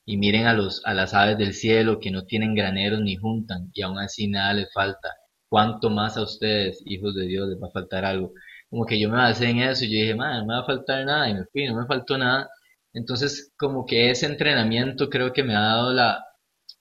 [0.06, 3.70] Y miren a, los, a las aves del cielo que no tienen graneros ni juntan,
[3.74, 5.10] y aun así nada les falta.
[5.50, 8.34] ¿Cuánto más a ustedes, hijos de Dios, les va a faltar algo?
[8.70, 10.66] Como que yo me basé en eso y yo dije, madre, no me va a
[10.66, 12.50] faltar nada, y me fui, no me faltó nada.
[12.94, 16.24] Entonces, como que ese entrenamiento creo que me ha dado la,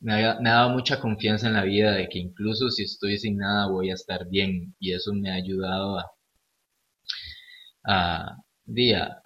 [0.00, 3.18] me ha, me ha dado mucha confianza en la vida de que incluso si estoy
[3.18, 6.10] sin nada voy a estar bien y eso me ha ayudado a,
[7.84, 9.21] a, día,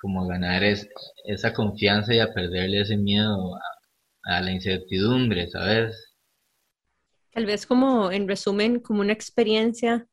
[0.00, 0.88] como ganar es,
[1.24, 3.54] esa confianza y a perderle ese miedo
[4.24, 6.14] a, la incertidumbre, ¿sabes?
[7.32, 10.06] Tal vez como, en resumen, como una experiencia,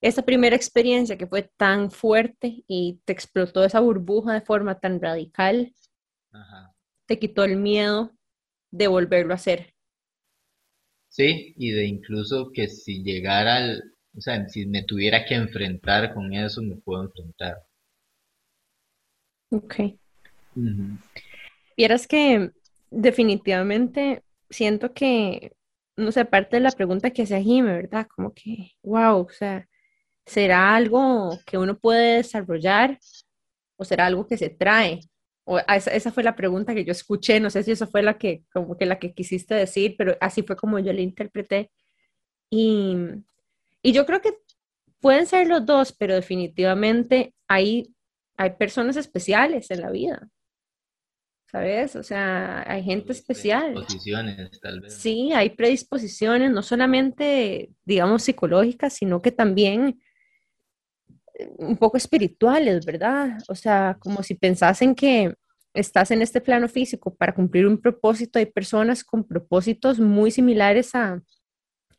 [0.00, 5.00] esa primera experiencia que fue tan fuerte y te explotó esa burbuja de forma tan
[5.00, 5.72] radical,
[7.06, 8.12] te quitó el miedo
[8.70, 9.74] de volverlo a hacer.
[11.08, 13.82] Sí, y de incluso que si llegara al,
[14.16, 17.58] o sea, si me tuviera que enfrentar con eso, me puedo enfrentar.
[19.52, 19.76] Ok.
[21.76, 22.50] Vieras que
[22.90, 25.52] definitivamente siento que,
[25.96, 28.06] no sé, parte de la pregunta que hace Jimmy, ¿verdad?
[28.14, 29.68] Como que, wow, o sea,
[30.26, 32.98] ¿será algo que uno puede desarrollar
[33.76, 35.00] o será algo que se trae?
[35.44, 38.18] O esa, esa, fue la pregunta que yo escuché, no sé si eso fue la
[38.18, 41.70] que, como que la que quisiste decir, pero así fue como yo la interpreté.
[42.50, 42.96] Y
[43.82, 44.34] y yo creo que
[45.00, 47.92] pueden ser los dos, pero definitivamente hay,
[48.36, 50.28] hay personas especiales en la vida.
[51.50, 51.96] ¿Sabes?
[51.96, 53.74] O sea, hay gente especial.
[53.74, 54.94] Predisposiciones, tal vez.
[54.94, 60.00] Sí, hay predisposiciones, no solamente, digamos, psicológicas, sino que también
[61.34, 63.38] eh, un poco espirituales, ¿verdad?
[63.48, 65.34] O sea, como si pensasen que
[65.74, 70.94] estás en este plano físico para cumplir un propósito, hay personas con propósitos muy similares
[70.94, 71.20] a,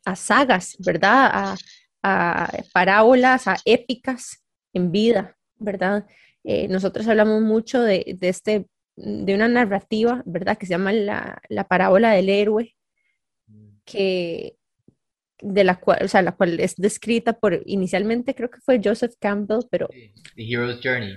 [0.04, 1.56] a sagas, ¿verdad?
[2.02, 4.44] A, parábolas, a épicas
[4.74, 6.06] en vida, ¿verdad?
[6.44, 10.58] Eh, nosotros hablamos mucho de, este, de una narrativa, ¿verdad?
[10.58, 12.76] Que se llama la, parábola del héroe,
[13.84, 14.56] que
[15.40, 19.14] de la cual, o sea, la cual es descrita por, inicialmente creo que fue Joseph
[19.20, 19.88] Campbell, pero...
[19.88, 21.16] The Hero's Journey.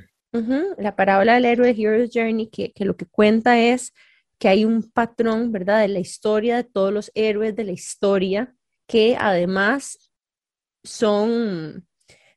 [0.77, 3.93] la parábola del héroe, Hero's Journey, que, que, lo que cuenta es
[4.39, 5.81] que hay un patrón, ¿verdad?
[5.81, 8.53] De la historia de todos los héroes de la historia,
[8.87, 10.11] que además
[10.83, 11.87] son,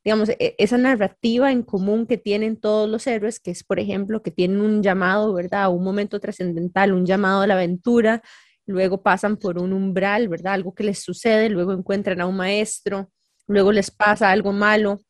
[0.05, 4.23] digamos, e, esa narrativa en común que tienen todos los héroes, que es, por ejemplo,
[4.23, 5.71] que tienen un llamado, ¿verdad?
[5.73, 8.23] Un momento trascendental, un llamado a la aventura,
[8.67, 10.55] luego pasan por un umbral, ¿verdad?
[10.55, 13.11] Algo que les sucede, luego encuentran a un maestro,
[13.47, 15.01] luego les pasa algo malo,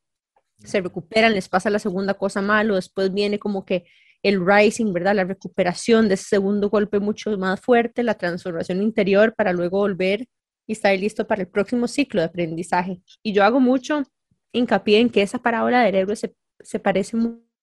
[0.59, 3.85] se recuperan, les pasa la segunda cosa malo, después viene como que
[4.23, 5.15] el rising, ¿verdad?
[5.15, 10.27] La recuperación de ese segundo golpe mucho más fuerte, la transformación interior para luego volver
[10.67, 13.01] y estar listo para el próximo ciclo de aprendizaje.
[13.23, 14.03] Y yo hago mucho
[14.53, 17.17] hincapié en que esa parábola del héroe se, se parece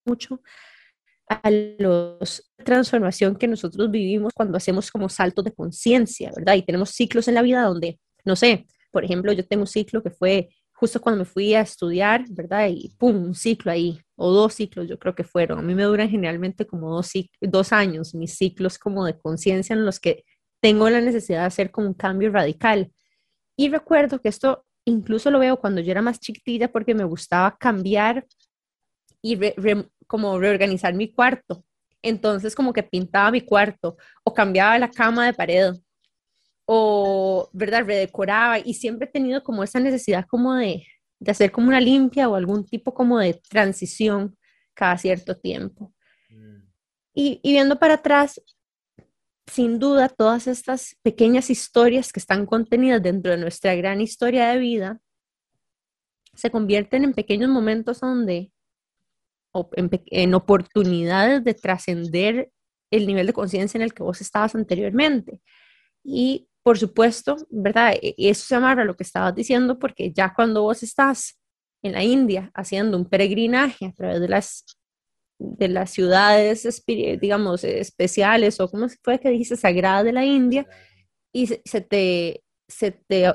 [0.06, 0.42] mucho
[1.30, 6.56] a los transformación que nosotros vivimos cuando hacemos como saltos de conciencia, ¿verdad?
[6.56, 10.04] Y tenemos ciclos en la vida donde, no sé, por ejemplo, yo tengo un ciclo
[10.04, 12.68] que fue justo cuando me fui a estudiar, ¿verdad?
[12.70, 15.60] Y pum, un ciclo ahí, o dos ciclos yo creo que fueron.
[15.60, 19.86] A mí me duran generalmente como dos, dos años, mis ciclos como de conciencia en
[19.86, 20.24] los que
[20.62, 22.92] tengo la necesidad de hacer como un cambio radical.
[23.56, 27.58] Y recuerdo que esto incluso lo veo cuando yo era más chiquitita porque me gustaba
[27.58, 28.26] cambiar
[29.22, 29.38] y
[30.08, 31.66] como reorganizar mi cuarto.
[32.02, 35.74] Entonces como que pintaba mi cuarto o cambiaba la cama de pared
[36.66, 37.86] o, ¿verdad?
[37.86, 40.86] Redecoraba y siempre he tenido como esa necesidad como de,
[41.20, 44.38] de hacer como una limpia o algún tipo como de transición
[44.74, 45.94] cada cierto tiempo.
[46.30, 46.62] Mm.
[47.14, 48.42] Y, y viendo para atrás,
[49.48, 54.60] sin duda, todas estas pequeñas historias que están contenidas dentro de nuestra gran historia de
[54.60, 55.02] vida
[56.34, 58.52] se convierten en pequeños momentos donde,
[59.76, 62.52] en, en oportunidades de trascender
[62.92, 65.42] el nivel de conciencia en el que vos estabas anteriormente.
[66.04, 67.94] Y por supuesto, ¿verdad?
[68.02, 71.40] E, eso se amarra a lo que estabas diciendo porque ya cuando vos estás
[71.82, 74.66] en la India haciendo un peregrinaje a través de las
[75.40, 80.68] de las ciudades, digamos, especiales o como fue que dijiste, sagradas de la India,
[81.32, 83.32] y se, te, se te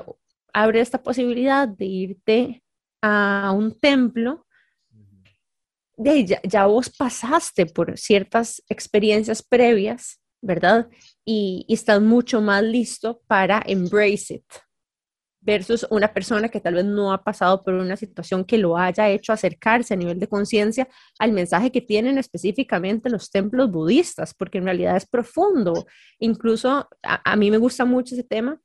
[0.53, 2.63] abre esta posibilidad de irte
[3.01, 4.45] a un templo,
[5.95, 10.89] de ya, ya vos pasaste por ciertas experiencias previas, ¿verdad?
[11.23, 14.45] Y, y estás mucho más listo para embrace it,
[15.43, 19.09] versus una persona que tal vez no ha pasado por una situación que lo haya
[19.09, 20.87] hecho acercarse a nivel de conciencia
[21.19, 25.85] al mensaje que tienen específicamente los templos budistas, porque en realidad es profundo.
[26.19, 28.59] Incluso a, mí me gusta mucho ese tema,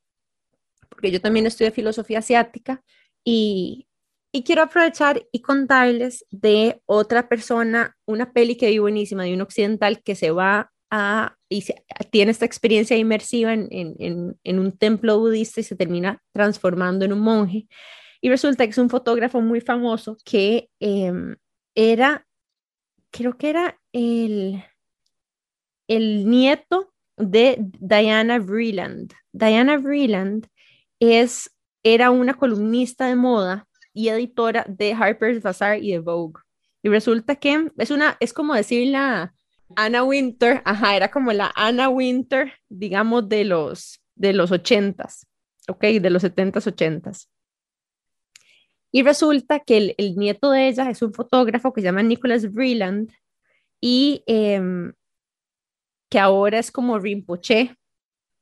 [0.88, 2.82] porque yo también estudio filosofía asiática
[3.24, 3.88] y,
[4.32, 9.40] y quiero aprovechar y contarles de otra persona, una peli que vi buenísima de un
[9.40, 10.70] occidental que se va
[11.48, 11.64] y
[12.10, 17.20] tiene esta experiencia inmersiva en, en, un templo budista y se termina transformando en un
[17.20, 17.68] monje.
[18.20, 21.36] Y resulta que es un fotógrafo muy famoso que em,
[21.74, 22.26] era,
[23.10, 24.64] creo que era el,
[25.88, 29.12] el nieto de Diana Vreeland.
[29.32, 30.48] Diana Vreeland
[31.00, 31.50] es,
[31.82, 36.40] era una columnista de moda y editora de Harper's Bazaar y de Vogue.
[36.82, 39.34] Y resulta que es una, es como decir la,
[39.76, 45.26] Anna Winter, ajá, era como la Anna Winter, digamos, de los, de los ochentas,
[45.68, 47.30] ok, de los setentas, ochentas.
[48.90, 53.12] Y resulta que el, nieto de ella es un fotógrafo que se llama Nicholas Vreeland
[53.80, 54.94] y em,
[56.08, 57.76] que ahora es como Rinpoche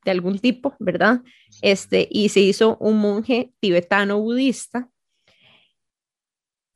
[0.04, 1.22] de algún tipo, ¿verdad?
[1.62, 4.88] Este, y se hizo un monje tibetano budista.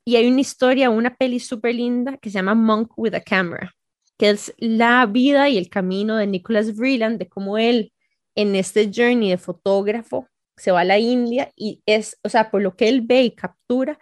[0.03, 3.73] Y hay una historia, una peli súper linda que se llama Monk with a Camera
[4.21, 7.91] que es la vida y el camino de Nicholas Vreeland, de cómo él
[8.35, 12.61] en este journey de fotógrafo se va a la India y es, o sea, por
[12.61, 13.97] lo que él ve y captura,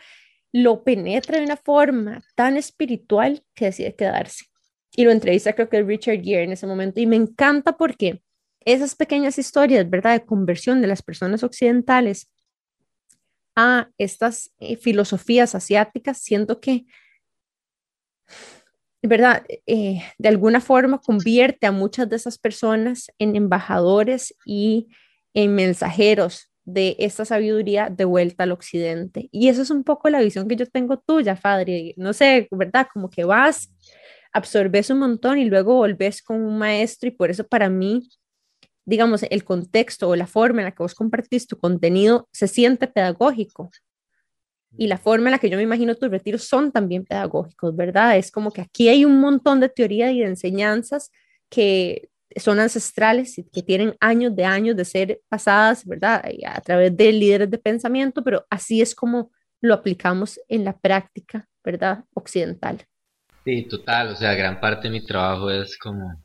[0.51, 4.47] lo penetra de una forma tan espiritual que decide quedarse.
[4.91, 8.21] Y lo entrevista creo que Richard Gere en ese momento y me encanta porque
[8.65, 12.29] esas pequeñas historias, ¿verdad?, de conversión de las personas occidentales
[13.55, 16.88] a estas eh, filosofías asiáticas, siento que
[19.01, 19.43] ¿verdad?
[19.65, 24.89] Eh, de alguna forma convierte a muchas de esas personas en embajadores y
[25.33, 29.29] en mensajeros de esta sabiduría de vuelta al occidente.
[29.31, 31.93] Y eso es un poco la visión que yo tengo tuya, Fadri.
[31.97, 32.88] No sé, ¿verdad?
[32.93, 33.73] Como que vas,
[34.33, 38.09] absorbes un montón y luego volves con un maestro y por eso para mí,
[38.85, 42.88] digamos, el contexto o la forma en la que vos compartís tu contenido se siente
[42.88, 43.71] pedagógico
[44.77, 48.17] y la forma en la que yo me imagino tus retiros son también pedagógicos, ¿verdad?
[48.17, 51.12] Es como que aquí hay un montón de teoría y de enseñanzas
[51.49, 56.23] que son ancestrales y que tienen años de años de ser pasadas, ¿verdad?
[56.45, 61.47] A través de líderes de pensamiento, pero así es como lo aplicamos en la práctica,
[61.63, 62.05] ¿verdad?
[62.13, 62.86] Occidental.
[63.43, 66.23] Sí, total, o sea, gran parte de mi trabajo es como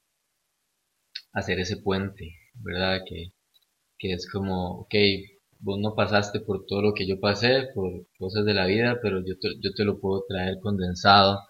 [1.32, 3.00] hacer ese puente, ¿verdad?
[3.08, 3.32] Que,
[3.98, 4.94] que es como, ok,
[5.64, 9.20] vos no pasaste por todo lo que yo pasé, por cosas de la vida, pero
[9.26, 11.40] yo te, yo te lo puedo traer condensado.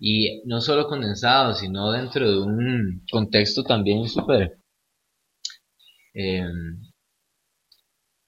[0.00, 4.58] Y no solo condensado, sino dentro de un contexto también súper,
[6.14, 6.82] em,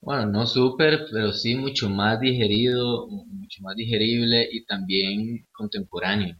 [0.03, 6.37] bueno, no súper, pero sí mucho más digerido, mucho más digerible y también contemporáneo.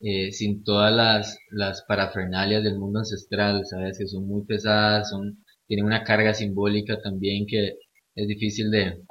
[0.00, 3.98] Eh, sin todas las, las parafernalias del mundo ancestral, ¿sabes?
[3.98, 7.76] Que son muy pesadas, son, tienen una carga simbólica también que
[8.16, 9.04] es difícil de...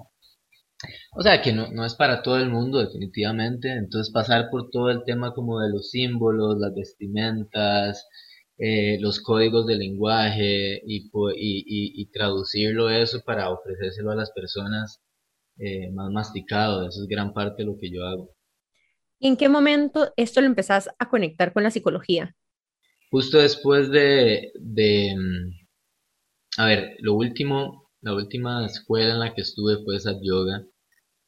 [1.14, 4.90] O sea, que no, no es para todo el mundo definitivamente, entonces pasar por todo
[4.90, 8.06] el tema como de los símbolos, las vestimentas,
[8.58, 15.02] eh, los códigos de lenguaje y, y, y, traducirlo eso para ofrecérselo a las personas
[15.58, 18.36] eh, más masticado, eso es gran parte de lo que yo hago.
[19.20, 22.36] ¿Y en qué momento esto lo empezás a conectar con la psicología?
[23.10, 25.66] Justo después de, de mm,
[26.58, 30.64] a ver, lo último la última escuela en la que estuve fue esa yoga.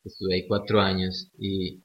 [0.06, 1.84] Estuve ahí cuatro años y,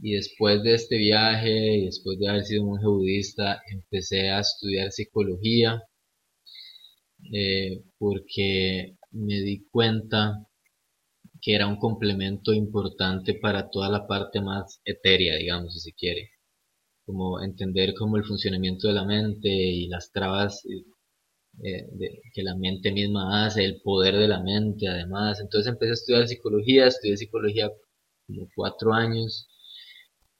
[0.00, 4.92] y después de este viaje y después de haber sido monje budista, empecé a estudiar
[4.92, 5.82] psicología
[7.32, 10.46] eh, porque me di cuenta
[11.40, 16.30] que era un complemento importante para toda la parte más etérea, digamos, si se quiere.
[17.06, 20.62] como entender como el funcionamiento de la mente y las trabas
[21.62, 21.86] eh,
[22.32, 25.40] que la mente misma hace, el poder de la mente además.
[25.40, 27.70] Entonces empecé a estudiar psicología, estudié psicología
[28.26, 29.48] como cuatro años.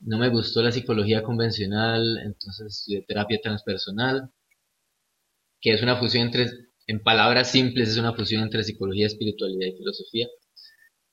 [0.01, 4.31] No me gustó la psicología convencional, entonces estudié terapia transpersonal,
[5.61, 6.47] que es una fusión entre,
[6.87, 10.29] en palabras simples, es una fusión entre psicología, espiritualidad y filosofía.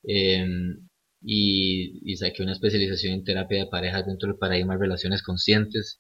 [0.04, 0.90] Em,
[1.22, 6.00] y, y saqué una especialización en terapia de parejas dentro del paradigma de relaciones conscientes.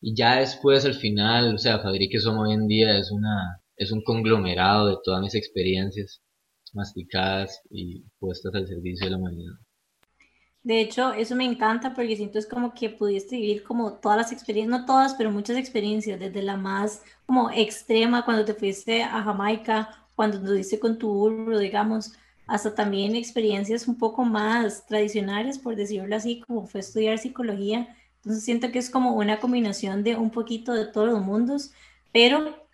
[0.00, 3.92] Y ya después, al final, o sea, Fabrique Somos hoy en día es, una, es
[3.92, 6.20] un conglomerado de todas mis experiencias
[6.72, 9.54] masticadas y puestas al servicio de la humanidad.
[10.62, 14.32] De hecho, eso me encanta porque siento es como que pudiste vivir como todas las
[14.32, 19.22] experiencias, no todas, pero muchas experiencias, desde la más como extrema cuando te fuiste a
[19.22, 22.12] Jamaica, cuando estuviste con tu burro, digamos,
[22.46, 27.96] hasta también experiencias un poco más tradicionales, por decirlo así, como fue estudiar psicología.
[28.22, 31.72] Entonces siento que es como una combinación de un poquito de todos los mundos,
[32.12, 32.66] pero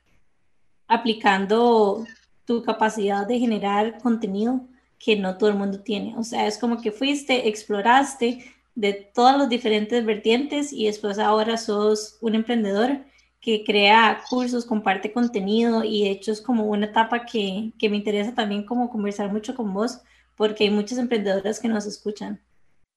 [0.88, 2.05] aplicando
[2.44, 4.61] tu capacidad de generar contenido
[4.99, 6.16] que no todo el mundo tiene.
[6.16, 8.44] O sea, es como que fuiste, exploraste
[8.74, 13.05] de todas las diferentes vertientes y después ahora sos un emprendedor
[13.40, 17.97] que crea cursos, comparte contenido y de hecho es como una etapa que, que me
[17.97, 20.01] interesa también como conversar mucho con vos
[20.36, 22.40] porque hay muchas emprendedoras que nos escuchan.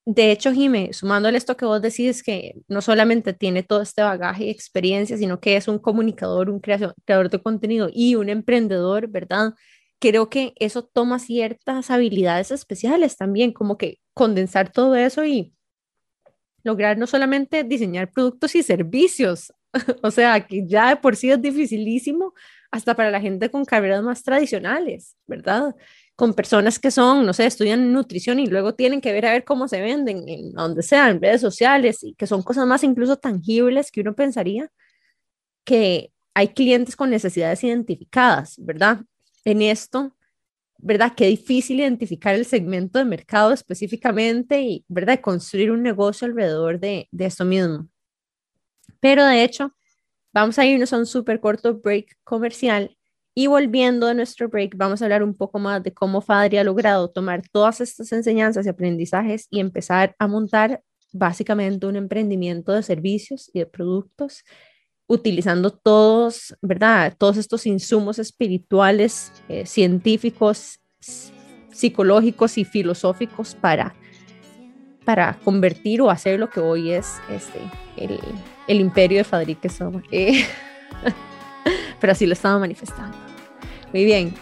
[0.05, 4.45] De hecho, Jimé, sumándole esto que vos decís, que no solamente tiene todo este bagaje
[4.45, 9.53] y experiencia, sino que es un comunicador, un creador de contenido y un emprendedor, ¿verdad?
[9.99, 15.53] Creo que eso toma ciertas habilidades especiales también, como que condensar todo eso y
[16.63, 19.53] lograr no solamente diseñar productos y servicios,
[20.03, 22.33] o sea, que ya de por sí es dificilísimo
[22.71, 25.75] hasta para la gente con carreras más tradicionales, ¿verdad?
[26.20, 29.45] Con personas que son, no sé, estudian nutrición y luego tienen que ver a ver
[29.45, 33.15] cómo se venden en donde sea, en redes sociales, y que son cosas más incluso
[33.15, 34.70] tangibles que uno pensaría
[35.63, 38.99] que hay clientes con necesidades identificadas, ¿verdad?
[39.45, 40.13] En esto,
[40.78, 41.13] ¿verdad?
[41.15, 45.22] Qué difícil identificar el segmento de mercado específicamente y, ¿verdad?
[45.22, 47.88] Construir un negocio alrededor de, de esto mismo.
[48.99, 49.74] Pero de hecho,
[50.34, 52.97] vamos a irnos a un súper corto break comercial
[53.39, 56.63] y volviendo a nuestro break, vamos a hablar un poco más de cómo Fadri ha
[56.65, 60.83] logrado tomar todas estas enseñanzas y aprendizajes y empezar a montar
[61.13, 64.43] básicamente un emprendimiento de servicios y de productos
[65.07, 67.15] utilizando todos, ¿verdad?
[67.17, 70.81] Todos estos insumos espirituales, eh, científicos,
[71.71, 73.95] psicológicos y filosóficos para,
[75.05, 77.61] para convertir o hacer lo que hoy es este,
[77.95, 78.19] el,
[78.67, 80.03] el imperio de Fadrique Soma.
[80.11, 80.43] Eh,
[82.01, 83.28] pero así lo estaba manifestando.
[83.91, 84.35] Muy bien,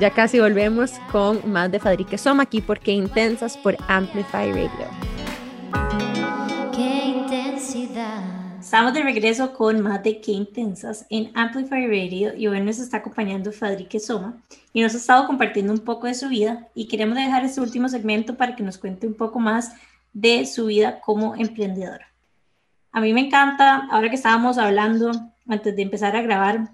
[0.00, 4.88] ya casi volvemos con más de Fadrique Soma aquí por Qué Intensas por Amplify Radio.
[6.74, 8.58] Qué intensidad.
[8.58, 12.96] Estamos de regreso con más de Qué Intensas en Amplify Radio y hoy nos está
[12.96, 17.14] acompañando Fadrique Soma y nos ha estado compartiendo un poco de su vida y queremos
[17.14, 19.72] dejar este último segmento para que nos cuente un poco más
[20.12, 22.08] de su vida como emprendedora.
[22.90, 25.12] A mí me encanta, ahora que estábamos hablando,
[25.46, 26.70] antes de empezar a grabar,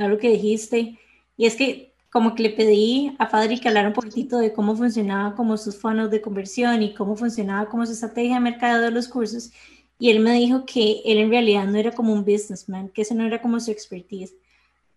[0.00, 0.98] algo que dijiste,
[1.36, 4.76] y es que como que le pedí a Fadri que hablara un poquitito de cómo
[4.76, 8.90] funcionaba como sus fondos de conversión y cómo funcionaba como su estrategia de mercado de
[8.90, 9.50] los cursos,
[9.98, 13.14] y él me dijo que él en realidad no era como un businessman, que ese
[13.14, 14.34] no era como su expertise,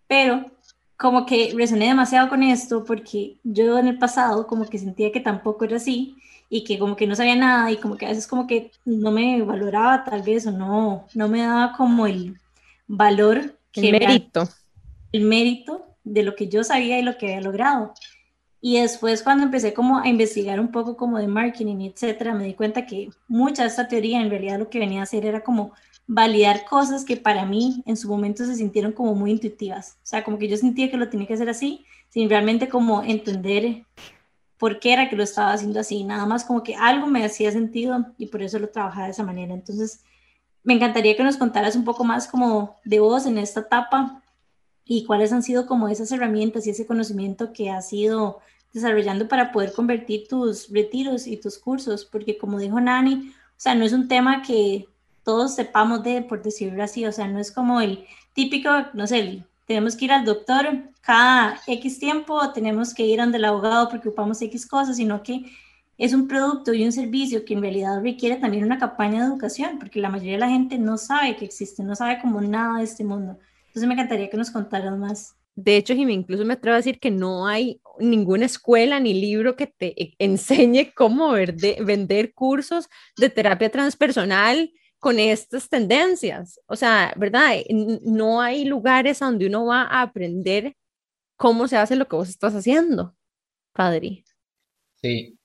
[0.07, 0.51] pero
[0.97, 5.19] como que resoné demasiado con esto porque yo en el pasado como que sentía que
[5.19, 6.15] tampoco era así
[6.49, 9.11] y que como que no sabía nada y como que a veces como que no
[9.11, 12.39] me valoraba tal vez o no, no me daba como el
[12.87, 13.57] valor.
[13.71, 14.47] Que el mérito.
[15.11, 17.93] el mérito de lo que yo sabía y lo que había logrado.
[18.61, 22.53] Y después cuando empecé como a investigar un poco como de marketing, etcétera, me di
[22.53, 25.73] cuenta que mucha de esta teoría en realidad lo que venía a hacer era como
[26.07, 29.97] validar cosas que para mí en su momento se sintieron como muy intuitivas.
[30.03, 33.03] O sea, como que yo sentía que lo tenía que hacer así, sin realmente como
[33.03, 33.83] entender
[34.57, 37.51] por qué era que lo estaba haciendo así, nada más como que algo me hacía
[37.51, 39.53] sentido y por eso lo trabajaba de esa manera.
[39.53, 40.03] Entonces,
[40.63, 44.23] me encantaría que nos contaras un poco más como de vos en esta etapa
[44.85, 48.39] y cuáles han sido como esas herramientas y ese conocimiento que has ido
[48.71, 53.73] desarrollando para poder convertir tus retiros y tus cursos, porque como dijo Nani, o sea,
[53.73, 54.87] no es un tema que
[55.23, 59.43] todos sepamos de, por decirlo así, o sea, no es como el típico, no sé,
[59.65, 60.67] tenemos que ir al doctor
[61.01, 65.45] cada X tiempo, tenemos que ir donde el abogado porque ocupamos X cosas, sino que
[65.97, 69.79] es un producto y un servicio que en realidad requiere también una campaña de educación,
[69.79, 72.83] porque la mayoría de la gente no sabe que existe, no sabe como nada de
[72.83, 73.39] este mundo.
[73.75, 75.35] Entonces me encantaría que nos contaras más.
[75.53, 79.57] De hecho, Jimmy, incluso me atrevo a decir que no hay ninguna escuela ni libro
[79.57, 86.57] que te enseñe cómo vender cursos de terapia transpersonal con estas tendencias.
[86.67, 87.51] O sea, ¿verdad?
[88.03, 90.77] No hay lugares donde uno va a aprender
[91.35, 93.13] cómo se hace lo que vos estás haciendo,
[93.73, 94.23] padre.
[95.01, 95.37] Sí,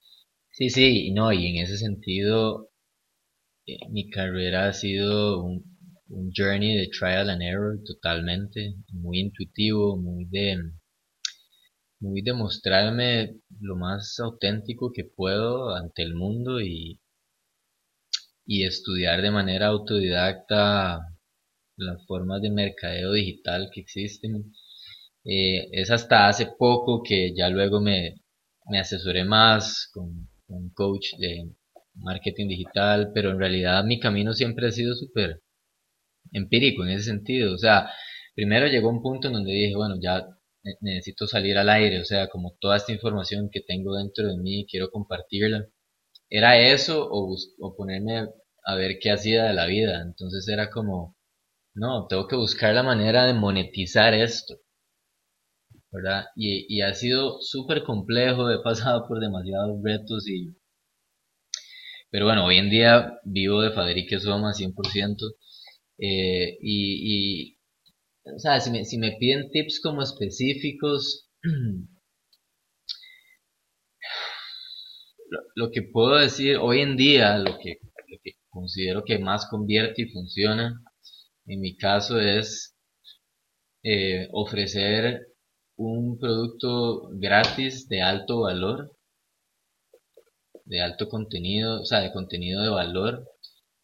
[0.53, 2.71] sí, sí, no, y en ese sentido,
[3.67, 5.80] eh, mi carrera ha sido un,
[6.11, 10.59] un journey de trial and error totalmente, muy intuitivo, muy de,
[12.01, 17.01] muy de mostrarme lo más auténtico que puedo ante el mundo y,
[18.45, 21.01] y estudiar de manera autodidacta
[21.77, 24.53] las formas de mercadeo digital que existen.
[25.25, 28.17] Eh, es hasta hace poco que ya luego me,
[28.69, 31.49] me asesoré más con, un coach de
[31.95, 35.41] marketing digital, pero en realidad mi camino siempre ha sido súper
[36.33, 37.55] empírico en ese sentido.
[37.55, 37.91] O sea,
[38.35, 40.27] primero llegó un punto en donde dije, bueno, ya
[40.81, 44.67] necesito salir al aire, o sea, como toda esta información que tengo dentro de mí,
[44.71, 45.67] quiero compartirla.
[46.31, 48.29] Era eso o, o ponerme
[48.65, 50.03] a ver qué hacía de la vida.
[50.03, 51.17] Entonces era como,
[51.75, 54.57] no, tengo que buscar la manera de monetizar esto.
[55.93, 56.27] ¿Verdad?
[56.35, 60.57] Y, y ha sido súper complejo, he pasado por demasiados retos y...
[62.11, 65.17] Pero bueno, hoy en día vivo de Faderique Soma 100%.
[66.03, 67.59] Eh, y, y,
[68.35, 71.29] o sea, si me, si me piden tips como específicos,
[75.55, 77.79] lo, que puedo decir hoy en día, lo que,
[78.49, 80.83] considero que más convierte y funciona,
[81.47, 82.75] en mi caso es
[83.83, 85.27] eh, ofrecer
[85.77, 88.97] un producto gratis de alto valor,
[90.65, 93.30] de alto contenido, o sea, de contenido de valor,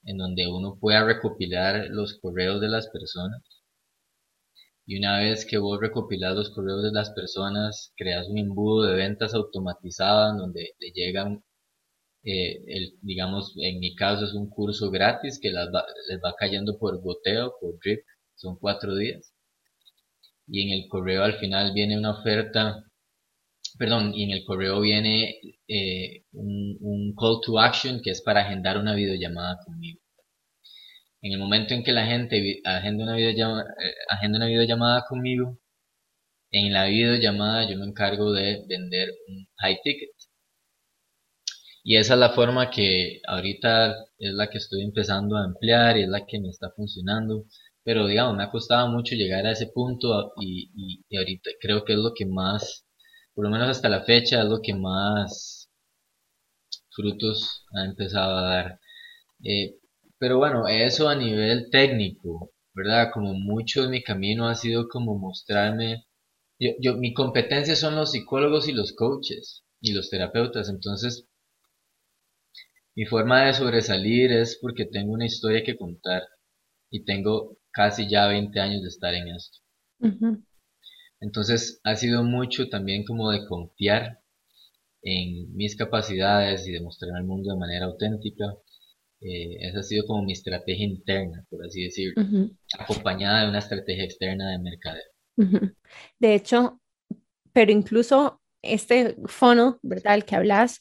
[0.07, 3.43] en donde uno pueda recopilar los correos de las personas
[4.87, 8.95] y una vez que vos recopilas los correos de las personas, creas un embudo de
[8.95, 11.45] ventas automatizado donde le llegan,
[12.25, 17.01] eh, el, digamos, en mi caso es un curso gratis que les va cayendo por
[17.03, 18.05] goteo, por drip,
[18.37, 19.33] son cuatro días.
[20.49, 22.85] Y en el correo al final viene una oferta,
[23.79, 28.41] perdón, y en el correo viene eh, un, un call to action que es para
[28.43, 30.01] agendar una videollamada conmigo.
[31.23, 35.59] En el momento en que la gente agenda una videollamada, eh, agenda una videollamada conmigo,
[36.51, 40.11] en la videollamada yo me encargo de vender un high ticket.
[41.83, 46.03] Y esa es la forma que ahorita es la que estoy empezando a emplear y
[46.03, 47.45] es la que me está funcionando.
[47.85, 50.71] Pero digamos, me ha costado mucho llegar a ese punto y,
[51.09, 52.86] y, ahorita creo que es lo que más,
[53.37, 55.71] por lo menos hasta la fecha, es lo que más
[56.91, 58.81] frutos ha empezado a dar.
[59.45, 59.77] Eh,
[60.19, 63.11] pero bueno, eso a nivel técnico, ¿verdad?
[63.13, 66.07] Como mucho mi camino ha sido como mostrarme,
[66.59, 71.29] yo, yo, mi competencia son los psicólogos y los coaches y los terapeutas, entonces
[72.97, 76.23] mi forma de sobresalir es porque tengo una historia que contar
[76.91, 79.59] y tengo casi ya 20 años de estar en esto.
[81.21, 84.21] Entonces ha sido mucho también como de confiar
[85.03, 88.45] en mis capacidades y demostrar al mundo de manera auténtica
[89.21, 92.23] eh, esa ha sido como mi estrategia interna, por así decirlo,
[92.79, 95.73] acompañada de una estrategia externa de mercadeo.
[96.19, 96.81] De hecho,
[97.53, 100.17] pero incluso este fono, ¿verdad?
[100.17, 100.81] El que hablas,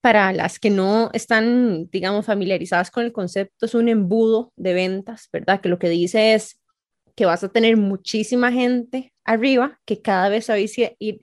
[0.00, 5.28] para las que no están, digamos, familiarizadas con el concepto, es un embudo de ventas,
[5.32, 5.60] ¿verdad?
[5.60, 6.60] Que lo que dice es
[7.16, 10.70] que vas a tener muchísima gente arriba, que cada vez va ir,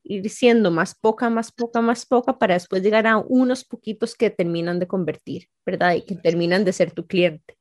[0.03, 4.29] ir, siendo más poca, más poca, más poca, para después llegar a unos poquitos que
[4.29, 5.95] terminan de convertir, ¿verdad?
[5.95, 7.57] Y que terminan de ser tu cliente.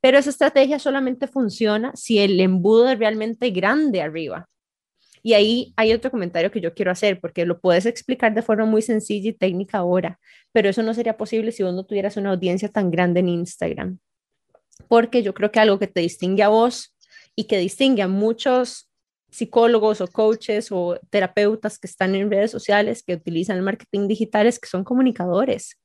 [0.00, 4.48] Pero esa estrategia solamente funciona si el embudo es realmente grande arriba.
[5.22, 8.64] Y ahí hay otro comentario que yo quiero hacer, porque lo puedes explicar de forma
[8.64, 10.18] muy sencilla y técnica ahora,
[10.52, 13.98] pero eso no sería posible si vos no tuvieras una audiencia tan grande en Instagram.
[14.88, 16.96] Porque yo creo que algo que te distingue a vos
[17.34, 18.87] y que distingue a muchos
[19.30, 24.46] psicólogos o coaches o terapeutas que están en redes sociales, que utilizan el marketing digital,
[24.46, 25.78] es que son comunicadores.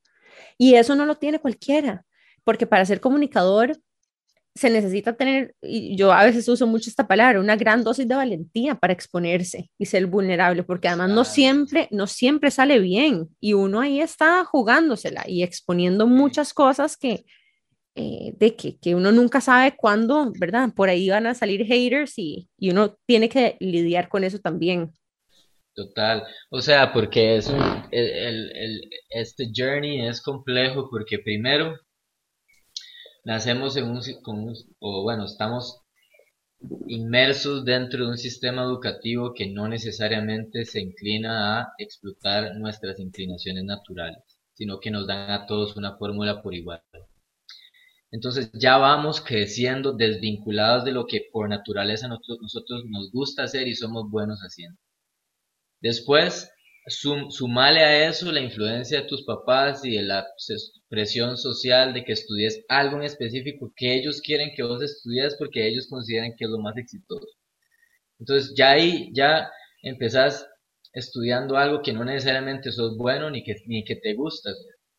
[0.58, 2.04] Y eso no lo tiene cualquiera,
[2.44, 3.78] porque para ser comunicador
[4.54, 8.14] se necesita tener, y yo a veces uso mucho esta palabra, una gran dosis de
[8.14, 13.54] valentía para exponerse y ser vulnerable, porque además no siempre, no siempre sale bien y
[13.54, 17.24] uno ahí está jugándosela y exponiendo muchas cosas que,
[17.96, 20.70] eh, de que, que, uno nunca sabe cuándo, ¿verdad?
[20.74, 24.92] Por ahí van a salir haters y, y, uno tiene que lidiar con eso también.
[25.74, 27.48] Total, o sea, porque es
[27.90, 28.80] el, el,
[29.10, 31.76] este journey es complejo porque primero
[33.24, 34.00] nacemos en un,
[34.80, 35.80] o bueno, estamos
[36.86, 43.64] inmersos dentro de un sistema educativo que no necesariamente se inclina a explotar nuestras inclinaciones
[43.64, 44.22] naturales,
[44.54, 46.82] sino que nos dan a todos una fórmula por igual.
[48.14, 53.74] Entonces ya vamos creciendo desvinculados de lo que por naturaleza nosotros, nos gusta hacer y
[53.74, 54.78] somos buenos haciendo.
[55.80, 56.48] Después,
[56.86, 60.24] sumale a eso la influencia de tus papás y de la
[60.88, 65.66] presión social de que estudies algo en específico que ellos quieren que vos estudies porque
[65.66, 67.26] ellos consideran que es lo más exitoso.
[68.20, 69.50] Entonces ya ahí ya
[69.82, 70.46] empezás
[70.92, 74.50] estudiando algo que no necesariamente sos bueno ni que, ni que te gusta.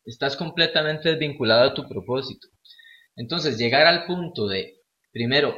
[0.03, 2.49] Estás completamente desvinculado a tu propósito.
[3.16, 4.76] Entonces, llegar al punto de,
[5.11, 5.55] primero,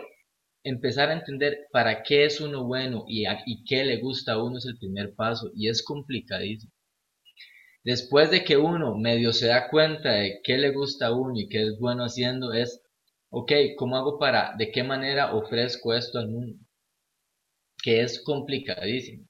[0.63, 4.57] empezar a entender para qué es uno bueno y, y qué le gusta a uno
[4.57, 6.71] es el primer paso y es complicadísimo.
[7.83, 11.47] Después de que uno medio se da cuenta de qué le gusta a uno y
[11.47, 12.81] qué es bueno haciendo, es,
[13.29, 16.59] ok, ¿cómo hago para, de qué manera ofrezco esto al mundo?
[17.81, 19.25] Que es complicadísimo.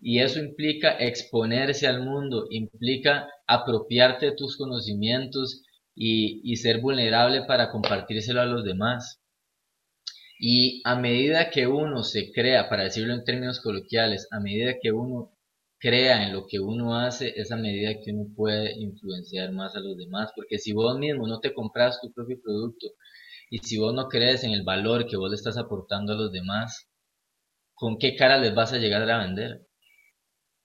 [0.00, 5.64] Y eso implica exponerse al mundo, implica apropiarte de tus conocimientos
[5.96, 9.20] y, ser vulnerable para compartírselo a los demás.
[10.38, 14.92] Y a medida que uno se crea, para decirlo en términos coloquiales, a medida que
[14.92, 15.32] uno
[15.78, 19.80] crea en lo que uno hace, es a medida que uno puede influenciar más a
[19.80, 20.30] los demás.
[20.36, 22.88] Porque si vos mismo no te compras tu propio producto
[23.50, 26.32] y si vos no crees en el valor que vos le estás aportando a los
[26.32, 26.88] demás,
[27.74, 29.66] ¿con qué cara les vas a llegar a vender?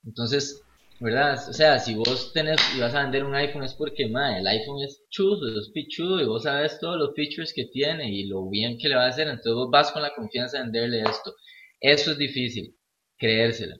[0.03, 0.63] Entonces,
[1.01, 1.49] ¿verdad?
[1.49, 4.47] O sea, si vos tenés y vas a vender un iPhone es porque, madre, el
[4.47, 8.47] iPhone es chuzo, es pichudo y vos sabes todos los features que tiene y lo
[8.49, 11.33] bien que le va a hacer, entonces vos vas con la confianza de venderle esto.
[11.79, 12.75] Eso es difícil,
[13.17, 13.77] creérsela.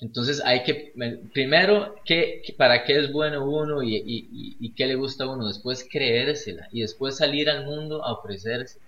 [0.00, 0.92] Entonces hay que,
[1.32, 5.48] primero, ¿qué, ¿para qué es bueno uno y, y, y, qué le gusta a uno?
[5.48, 8.78] Después creérsela y después salir al mundo a ofrecerse.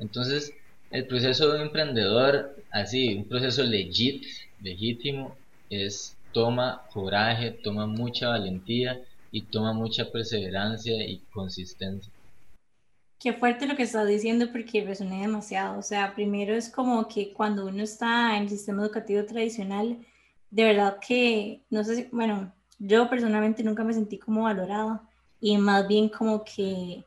[0.00, 0.52] Entonces,
[0.90, 4.24] el proceso de un emprendedor, así, un proceso legit,
[4.60, 5.36] legítimo,
[5.70, 9.00] es toma coraje, toma mucha valentía
[9.30, 12.12] y toma mucha perseverancia y consistencia.
[13.18, 15.78] Qué fuerte lo que estás diciendo porque resoné demasiado.
[15.78, 19.98] O sea, primero es como que cuando uno está en el sistema educativo tradicional,
[20.50, 25.02] de verdad que, no sé si, bueno, yo personalmente nunca me sentí como valorada
[25.40, 27.04] y más bien como que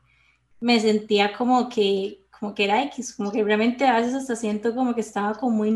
[0.60, 4.74] me sentía como que, como que era X, como que realmente a veces hasta siento
[4.74, 5.72] como que estaba como muy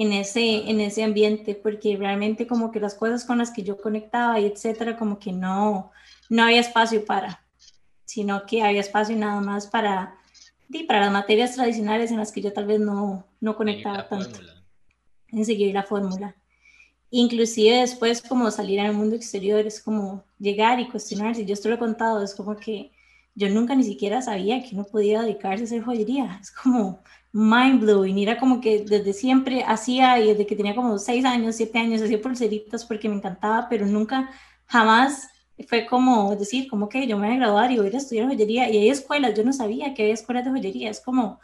[0.00, 3.80] en ese, en ese ambiente, porque realmente como que las cosas con las que yo
[3.80, 5.90] conectaba y etcétera, como que no,
[6.28, 7.44] no había espacio para,
[8.04, 10.16] sino que había espacio nada más para,
[10.86, 14.38] para las materias tradicionales en las que yo tal vez no, no conectaba tanto,
[15.32, 16.36] en seguir la fórmula.
[17.10, 21.74] Inclusive después como salir al mundo exterior es como llegar y cuestionarse, yo esto lo
[21.74, 22.92] he contado, es como que
[23.34, 27.02] yo nunca ni siquiera sabía que uno podía dedicarse a hacer joyería, es como
[27.32, 28.18] mind blowing.
[28.18, 32.02] Era como que desde siempre hacía y desde que tenía como seis años, siete años,
[32.02, 34.30] hacía pulseritas porque me encantaba, pero nunca,
[34.66, 35.28] jamás
[35.66, 38.70] fue como decir, como que yo me voy a graduar y voy a estudiar joyería.
[38.70, 40.90] Y hay escuelas, yo no sabía que había escuelas de joyería.
[40.90, 41.40] Es como,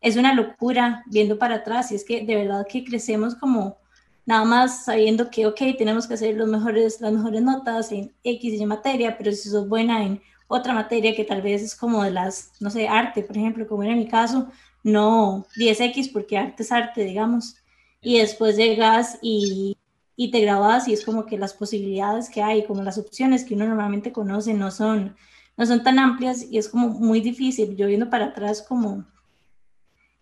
[0.00, 1.90] es una locura viendo para atrás.
[1.92, 3.78] Y es que de verdad que crecemos como
[4.26, 8.60] nada más sabiendo que, ok, tenemos que hacer los mejores, las mejores notas en X
[8.60, 12.10] y materia, pero si sos buena en otra materia que tal vez es como de
[12.10, 14.48] las, no sé, arte, por ejemplo, como era mi caso,
[14.84, 17.56] no 10X porque arte es arte, digamos,
[18.00, 19.76] y después llegas y,
[20.14, 23.54] y te grabas y es como que las posibilidades que hay, como las opciones que
[23.54, 25.16] uno normalmente conoce no son,
[25.56, 29.04] no son tan amplias y es como muy difícil, yo viendo para atrás como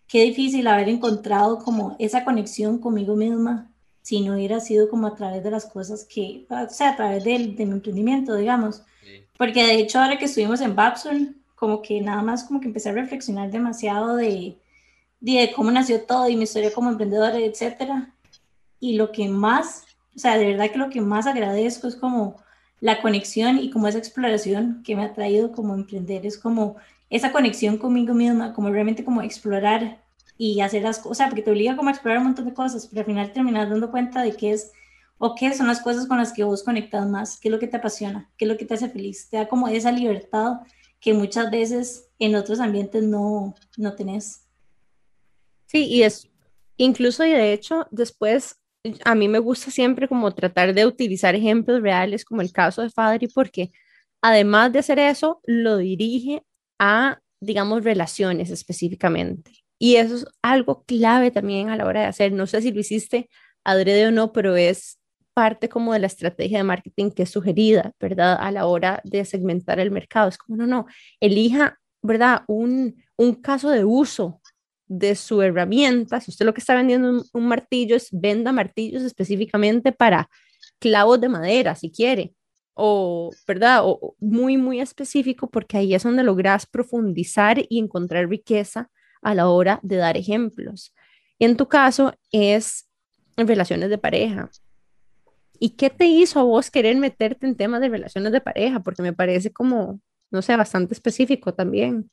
[0.07, 3.69] qué difícil haber encontrado como esa conexión conmigo misma
[4.01, 7.23] si no hubiera sido como a través de las cosas que, o sea, a través
[7.23, 8.83] de, mi emprendimiento, digamos.
[9.37, 12.89] Porque de hecho ahora que estuvimos en Babson, como que nada más como que empecé
[12.89, 14.57] a reflexionar demasiado de,
[15.21, 18.13] de cómo nació todo y mi historia como emprendedora, etcétera.
[18.81, 22.35] Y lo que más, o sea, de verdad que lo que más agradezco es como
[22.81, 26.75] la conexión y como esa exploración que me ha traído como emprender, es como
[27.09, 30.03] esa conexión conmigo misma, como realmente como explorar
[30.37, 32.99] y hacer las cosas, porque te obliga como a explorar un montón de cosas, pero
[32.99, 34.73] al final terminas dando cuenta de qué es
[35.17, 37.69] o qué son las cosas con las que vos conectas más, qué es lo que
[37.69, 40.57] te apasiona, qué es lo que te hace feliz, te da como esa libertad
[41.03, 44.47] que muchas veces en otros ambientes no, no tenés.
[45.65, 46.29] Sí, y es
[46.77, 48.55] incluso y de hecho después
[49.03, 52.89] a mí me gusta siempre como tratar de utilizar ejemplos reales como el caso de
[52.89, 53.71] Fadri porque
[54.21, 56.43] además de hacer eso lo dirige
[56.79, 62.31] a digamos relaciones específicamente y eso es algo clave también a la hora de hacer
[62.31, 63.29] no sé si lo hiciste
[63.63, 64.99] adrede o no pero es
[65.33, 68.37] parte como de la estrategia de marketing que es sugerida, ¿verdad?
[68.39, 70.29] A la hora de segmentar el mercado.
[70.29, 70.85] Es como, no, no,
[71.19, 72.43] elija, ¿verdad?
[72.47, 74.41] Un, un caso de uso
[74.87, 76.21] de su herramienta.
[76.21, 80.29] Si usted lo que está vendiendo un, martillo es venda martillos específicamente para
[80.79, 82.33] clavos de madera, si quiere.
[82.75, 83.81] o, ¿verdad?
[83.83, 88.89] O muy, muy específico porque ahí es donde logras profundizar y encontrar riqueza
[89.21, 90.93] a la hora de dar ejemplos.
[91.39, 92.89] Y en tu caso es
[93.37, 94.49] en relaciones de pareja.
[95.59, 98.81] ¿Y qué te hizo a vos querer meterte en temas de relaciones de pareja?
[98.81, 100.01] Porque me parece como,
[100.31, 102.09] no sé, bastante específico también.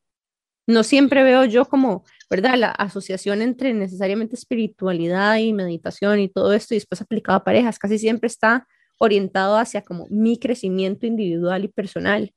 [0.66, 2.56] No siempre veo yo como, ¿verdad?
[2.56, 7.78] La asociación entre necesariamente espiritualidad y meditación y todo esto y después aplicado a parejas.
[7.78, 8.68] Casi siempre está
[8.98, 12.32] orientado hacia como mi crecimiento individual y personal.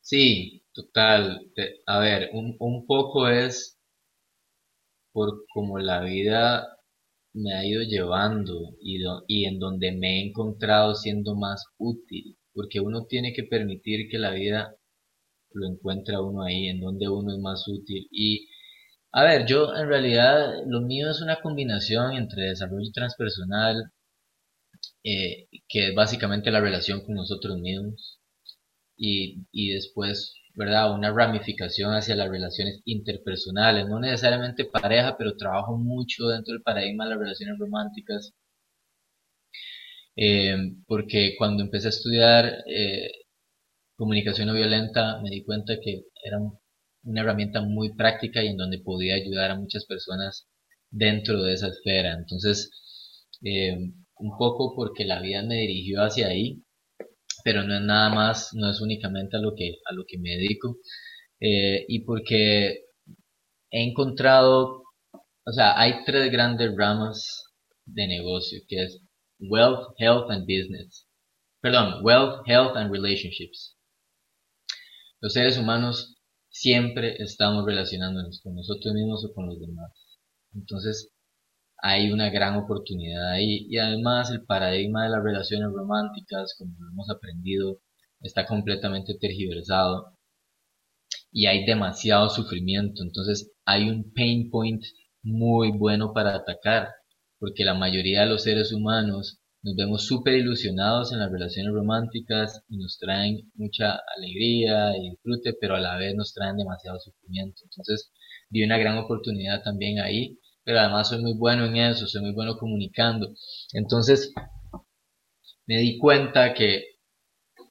[0.00, 1.46] Sí, total.
[1.86, 3.78] A ver, un, un poco es
[5.12, 6.66] por como la vida
[7.34, 13.06] me ha ido llevando y, en donde me he encontrado siendo más útil, porque uno
[13.06, 14.76] tiene que permitir que la vida
[15.52, 18.08] lo encuentre uno ahí, en donde uno es más útil.
[18.10, 18.48] Y,
[19.12, 23.92] a ver, yo en realidad lo mío es una combinación entre desarrollo transpersonal,
[25.04, 28.20] eh, que es básicamente la relación con nosotros mismos,
[28.96, 30.94] y, y después ¿verdad?
[30.94, 37.04] Una ramificación hacia las relaciones interpersonales, no necesariamente pareja, pero trabajo mucho dentro del paradigma
[37.04, 38.34] de las relaciones románticas,
[40.16, 43.10] eh, porque cuando empecé a estudiar eh,
[43.96, 46.38] comunicación no violenta me di cuenta que era
[47.04, 50.48] una herramienta muy práctica y en donde podía ayudar a muchas personas
[50.90, 52.14] dentro de esa esfera.
[52.14, 52.70] Entonces,
[53.42, 53.76] eh,
[54.18, 56.62] un poco porque la vida me dirigió hacia ahí,
[57.44, 60.30] pero no es nada más, no es únicamente a lo que, a lo que me
[60.30, 60.76] dedico.
[61.40, 62.84] Eh, y porque
[63.70, 64.84] he encontrado,
[65.44, 67.44] o sea, hay tres grandes ramas
[67.86, 69.00] de negocio, que es
[69.40, 71.06] wealth, health and business.
[71.60, 73.76] Perdón, wealth, health and relationships.
[75.20, 76.16] Los seres humanos
[76.50, 79.92] siempre estamos relacionándonos con nosotros mismos o con los demás.
[80.54, 81.11] Entonces,
[81.82, 83.66] hay una gran oportunidad ahí.
[83.68, 87.80] Y además el paradigma de las relaciones románticas, como lo hemos aprendido,
[88.20, 90.16] está completamente tergiversado
[91.32, 93.02] y hay demasiado sufrimiento.
[93.02, 94.82] Entonces hay un pain point
[95.22, 96.88] muy bueno para atacar,
[97.38, 102.62] porque la mayoría de los seres humanos nos vemos súper ilusionados en las relaciones románticas
[102.68, 107.62] y nos traen mucha alegría y disfrute, pero a la vez nos traen demasiado sufrimiento.
[107.64, 108.12] Entonces
[108.50, 112.32] vi una gran oportunidad también ahí pero además soy muy bueno en eso, soy muy
[112.32, 113.34] bueno comunicando.
[113.72, 114.32] Entonces,
[115.66, 116.92] me di cuenta que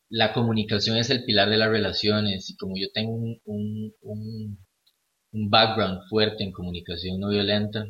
[0.10, 3.42] la comunicación es el pilar de las relaciones y como yo tengo un,
[4.02, 4.58] un,
[5.50, 7.86] background fuerte en comunicación no violenta,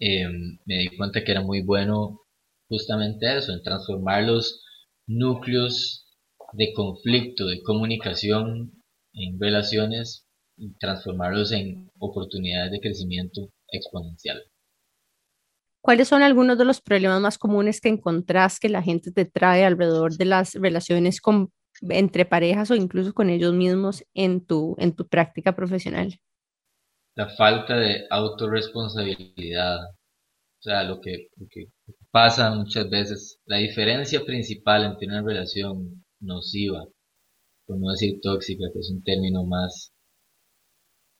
[0.00, 2.20] em, me di cuenta que era muy bueno
[2.68, 4.64] justamente eso, en transformar los
[5.06, 6.06] núcleos
[6.52, 8.72] de conflicto, de comunicación
[9.12, 10.26] en relaciones
[10.56, 14.42] y transformarlos en oportunidades de crecimiento exponencial.
[15.80, 19.64] ¿Cuáles son algunos de los problemas más comunes que encontrás que la gente te trae
[19.64, 21.52] alrededor de las relaciones con,
[21.82, 26.18] entre parejas o incluso con ellos mismos en tu, en tu práctica profesional?
[27.14, 29.78] La falta de autorresponsabilidad.
[29.80, 31.68] O sea, lo que, lo que
[32.10, 36.84] pasa muchas veces, la diferencia principal entre una relación nociva,
[37.66, 39.92] por no decir tóxica, que es un término más,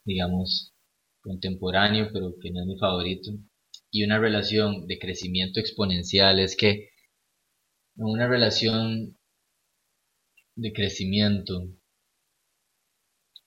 [0.04, 0.72] digamos,
[1.20, 3.30] contemporáneo, pero que no es mi favorito,
[3.90, 6.90] y una relación de crecimiento exponencial es que
[7.96, 9.18] en una relación
[10.56, 11.68] de crecimiento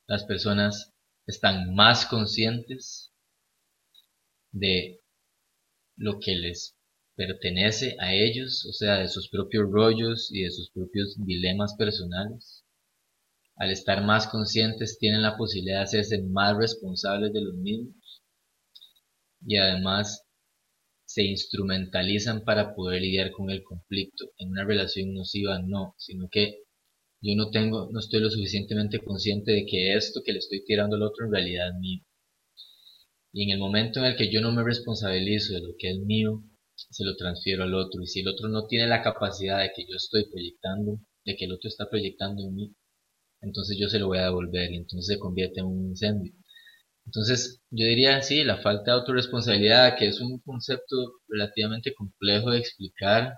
[0.06, 0.92] las personas
[1.26, 3.12] están más conscientes
[4.50, 5.00] de
[5.96, 6.76] lo que les
[7.14, 12.61] pertenece a ellos, o sea, de sus propios rollos y de sus propios dilemas personales
[13.56, 17.94] al estar más conscientes tienen la posibilidad de hacerse más responsables de los mismos
[19.46, 20.24] y además
[21.04, 24.30] se instrumentalizan para poder lidiar con el conflicto.
[24.38, 26.62] En una relación nociva no, sino que
[27.20, 30.96] yo no tengo, no estoy lo suficientemente consciente de que esto que le estoy tirando
[30.96, 32.02] al otro en realidad es mío.
[33.32, 35.98] Y en el momento en el que yo no me responsabilizo de lo que es
[35.98, 36.42] mío,
[36.74, 38.02] se lo transfiero al otro.
[38.02, 41.44] Y si el otro no tiene la capacidad de que yo estoy proyectando, de que
[41.44, 42.74] el otro está proyectando en mí,
[43.42, 46.32] entonces yo se lo voy a devolver y entonces se convierte en un incendio.
[47.06, 50.96] Entonces yo diría, sí, la falta de autorresponsabilidad, que es un concepto
[51.28, 53.34] relativamente complejo de explicar,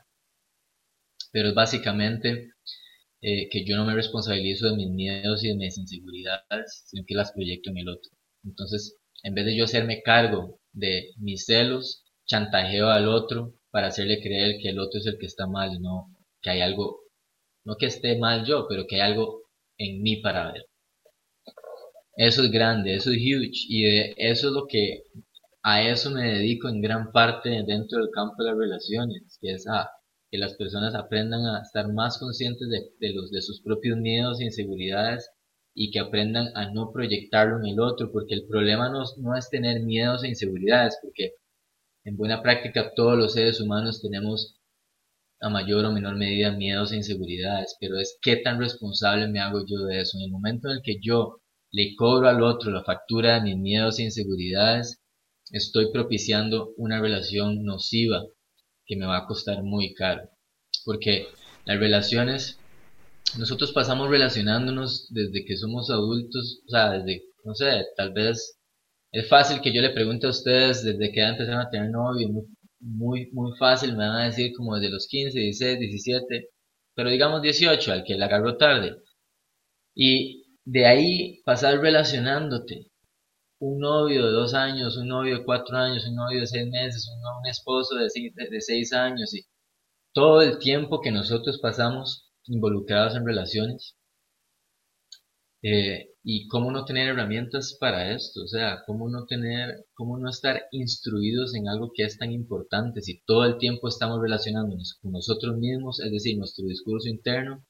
[1.33, 2.53] pero es básicamente
[3.23, 7.15] eh, que yo no me responsabilizo de mis miedos y de mis inseguridades, sino que
[7.15, 8.11] las proyecto en el otro.
[8.45, 14.21] Entonces, en vez de yo hacerme cargo de mis celos, chantajeo al otro para hacerle
[14.23, 16.11] creer que el otro es el que está mal, no
[16.43, 17.01] que hay algo,
[17.65, 19.44] no que esté mal yo, pero que hay algo
[19.79, 20.66] en mí para ver.
[22.16, 25.03] Eso es grande, eso es huge y eso es lo que
[25.62, 29.66] a eso me dedico en gran parte dentro del campo de las relaciones, que es
[29.66, 29.91] a
[30.31, 34.45] que las personas aprendan a estar más conscientes de, los, de sus propios miedos e
[34.45, 35.31] inseguridades
[35.75, 39.49] y que aprendan a no proyectarlo en el otro, porque el problema no, no es
[39.49, 41.35] tener miedos e inseguridades, porque
[42.05, 44.61] en buena práctica todos los seres humanos tenemos
[45.41, 49.64] a mayor o menor medida miedos e inseguridades, pero es qué tan responsable me hago
[49.66, 50.16] yo de eso.
[50.18, 53.57] En el momento en el que yo le cobro al otro la factura de mis
[53.57, 55.03] miedos e inseguridades,
[55.51, 58.22] estoy propiciando una relación nociva
[58.87, 60.30] que me va a costar muy caro.
[60.85, 61.26] Porque
[61.64, 62.59] las relaciones,
[63.39, 68.59] nosotros pasamos relacionándonos desde que somos adultos, o sea, desde, no sé, tal vez
[69.12, 72.28] es fácil que yo le pregunte a ustedes desde que empezaron a tener novio,
[73.32, 76.49] muy fácil, me van a decir como desde los 15, 16, 17,
[76.95, 78.97] pero digamos 18, al que la agarró tarde.
[79.95, 82.91] Y de ahí pasar relacionándote.
[83.61, 87.09] Un novio de dos años, un novio de cuatro años, un novio de seis meses,
[87.09, 88.09] un, esposo de,
[88.51, 89.47] de seis años y
[90.12, 93.97] todo el tiempo que nosotros pasamos involucrados en relaciones.
[95.62, 100.31] Eh, y cómo no tener herramientas para esto, o sea, cómo no tener, cómo no
[100.31, 105.12] estar instruidos en algo que es tan importante si todo el tiempo estamos relacionándonos con
[105.12, 107.62] nosotros mismos, es decir, nuestro discurso interno,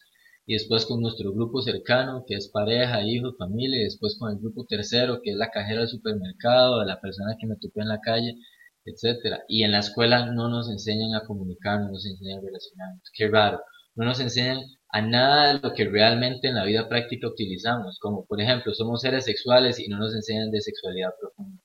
[0.47, 4.39] y después con nuestro grupo cercano, que es pareja, hijos, familia, y después con el
[4.39, 8.01] grupo tercero, que es la cajera del supermercado, la persona que me topé en la
[8.01, 8.37] calle,
[8.85, 9.43] etcétera.
[9.49, 13.11] Y en la escuela no nos enseñan a comunicar, no nos enseñan a relacionarnos.
[13.15, 13.61] Qué raro.
[13.97, 14.59] No nos enseñan
[14.95, 19.01] a nada de lo que realmente en la vida práctica utilizamos, como por ejemplo somos
[19.01, 21.61] seres sexuales y no nos enseñan de sexualidad profunda.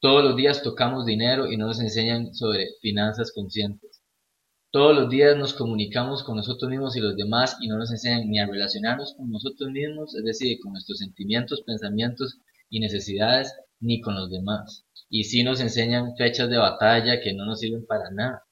[0.00, 4.02] Todos los días tocamos dinero y no nos enseñan sobre finanzas conscientes.
[4.70, 8.28] Todos los días nos comunicamos con nosotros mismos y los demás y no nos enseñan
[8.28, 14.02] ni a relacionarnos con nosotros mismos, es decir, con nuestros sentimientos, pensamientos y necesidades, ni
[14.02, 14.84] con los demás.
[15.08, 18.45] Y sí nos enseñan fechas de batalla que no nos sirven para nada.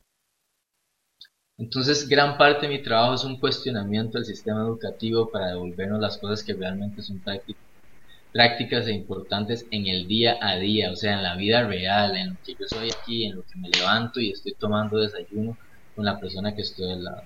[1.56, 6.18] Entonces, gran parte de mi trabajo es un cuestionamiento del sistema educativo para devolvernos las
[6.18, 7.22] cosas que realmente son
[8.32, 12.30] prácticas e importantes en el día a día, o sea, en la vida real, en
[12.30, 15.56] lo que yo soy aquí, en lo que me levanto y estoy tomando desayuno
[15.94, 17.22] con la persona que estoy al lado.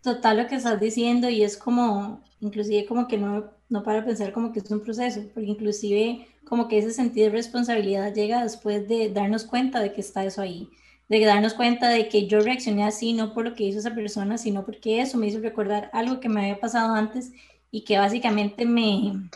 [0.00, 4.32] Total lo que estás diciendo y es como, inclusive como que no, no para pensar
[4.32, 8.88] como que es un proceso, porque inclusive como que ese sentido de responsabilidad llega después
[8.88, 10.70] de darnos cuenta de que está eso ahí
[11.18, 14.38] de darnos cuenta de que yo reaccioné así, no por lo que hizo esa persona,
[14.38, 17.32] sino porque eso me hizo recordar algo que me había pasado antes
[17.72, 19.28] y que básicamente me,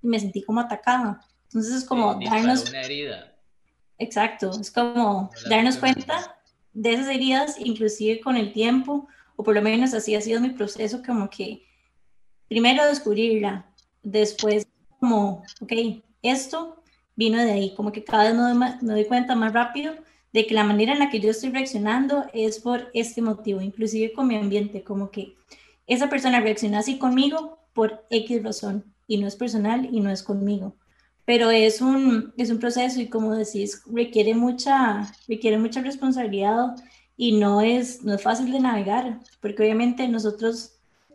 [0.00, 1.20] me sentí como atacada.
[1.44, 2.70] Entonces es como darnos...
[2.70, 3.34] Una herida.
[3.98, 6.38] Exacto, es como darnos cuenta
[6.72, 10.50] de esas heridas, inclusive con el tiempo, o por lo menos así ha sido mi
[10.50, 11.62] proceso, como que
[12.48, 13.66] primero descubrirla,
[14.02, 14.66] después
[14.98, 15.72] como, ok,
[16.22, 16.82] esto
[17.16, 20.05] vino de ahí, como que cada vez me doy, me doy cuenta más rápido
[20.36, 24.12] de que la manera en la que yo estoy reaccionando es por este motivo, inclusive
[24.12, 25.34] con mi ambiente, como que
[25.86, 30.22] esa persona reacciona así conmigo por X razón y no es personal y no es
[30.22, 30.76] conmigo.
[31.24, 36.76] Pero es un, es un proceso y como decís, requiere mucha, requiere mucha responsabilidad
[37.16, 40.74] y no es, no es fácil de navegar, porque obviamente nosotros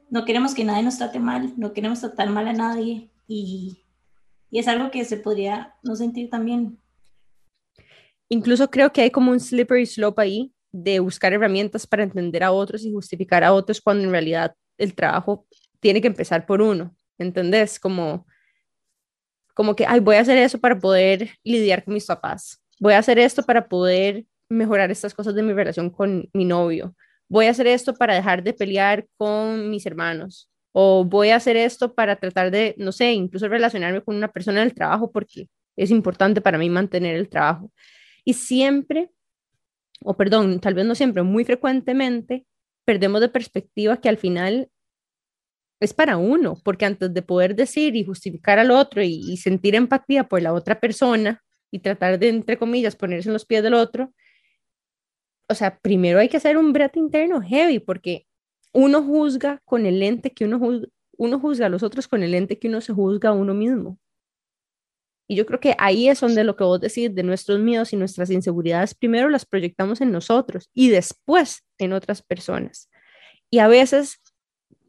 [0.10, 3.78] no queremos que nadie nos trate mal, no queremos tratar mal a nadie y,
[4.50, 6.81] y es algo que se podría no sentir también
[8.34, 12.54] Incluso creo que hay como un slippery slope ahí de buscar herramientas para entender a
[12.54, 15.46] otros y justificar a otros cuando en realidad el trabajo
[15.82, 17.78] tiene que empezar por uno, ¿entendés?
[17.78, 18.26] Como,
[19.54, 23.00] como que, ay, voy a hacer eso para poder lidiar con mis papás, voy a
[23.00, 26.96] hacer esto para poder mejorar estas cosas de mi relación con mi novio,
[27.28, 31.58] voy a hacer esto para dejar de pelear con mis hermanos, o voy a hacer
[31.58, 35.50] esto para tratar de, no sé, incluso relacionarme con una persona en el trabajo porque
[35.76, 37.70] es importante para mí mantener el trabajo.
[38.24, 39.12] Y siempre,
[40.04, 42.46] o perdón, tal vez no siempre, muy frecuentemente,
[42.86, 44.70] perdemos de perspectiva que al final
[45.80, 50.26] es para uno, porque antes de poder decir y justificar al otro y, sentir empatía
[50.26, 54.14] por la otra persona y tratar de, entre comillas, ponerse en los pies del otro,
[55.50, 58.28] o sea, primero hay que hacer un brete interno heavy, porque
[58.74, 62.32] uno juzga con el lente que uno juzga, uno juzga a los otros con el
[62.32, 64.00] lente que uno se juzga a uno mismo.
[65.32, 67.96] Y yo creo que ahí es donde lo que vos decís de nuestros miedos y
[67.96, 72.90] nuestras inseguridades, primero las proyectamos en nosotros y después en otras personas.
[73.50, 74.20] Y a veces,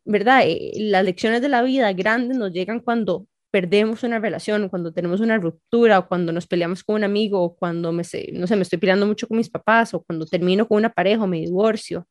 [0.05, 0.43] ¿verdad?
[0.45, 5.21] Eh, las lecciones de la vida grandes nos llegan cuando perdemos una relación, cuando tenemos
[5.21, 8.63] una ruptura, o cuando nos peleamos con un amigo, o cuando me, no sé, me
[8.63, 12.09] estoy peleando mucho con mis papás, o cuando termino con una pareja o me divorcio.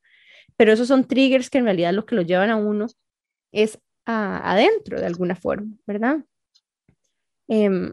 [0.55, 2.87] Pero esos son triggers que en realidad lo que lo llevan a uno
[3.51, 6.23] es adentro de alguna forma, ¿verdad?
[7.49, 7.91] Em,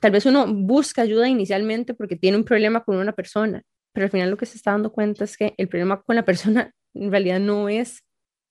[0.00, 3.62] tal vez uno busca ayuda inicialmente porque tiene un problema con una persona
[3.92, 6.24] pero al final lo que se está dando cuenta es que el problema con la
[6.24, 8.02] persona en realidad no es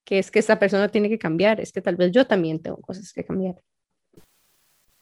[0.06, 2.78] que es que esa persona tiene que cambiar, es que tal vez yo también tengo
[2.78, 3.56] cosas que cambiar.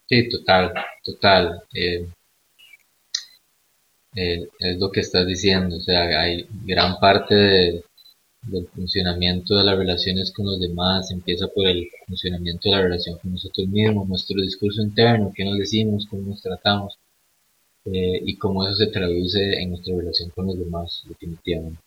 [0.09, 0.73] Sí, total,
[1.03, 1.63] total.
[1.73, 2.07] Eh,
[4.15, 7.83] eh, es lo que estás diciendo, o sea, hay gran parte
[8.43, 13.17] del funcionamiento de las relaciones con los demás, empieza por el funcionamiento de la relación
[13.17, 16.97] con nosotros mismos, nuestro discurso interno, qué nos decimos, cómo nos tratamos
[17.85, 21.79] eh, y cómo eso se traduce en nuestra relación con los demás, definitivamente.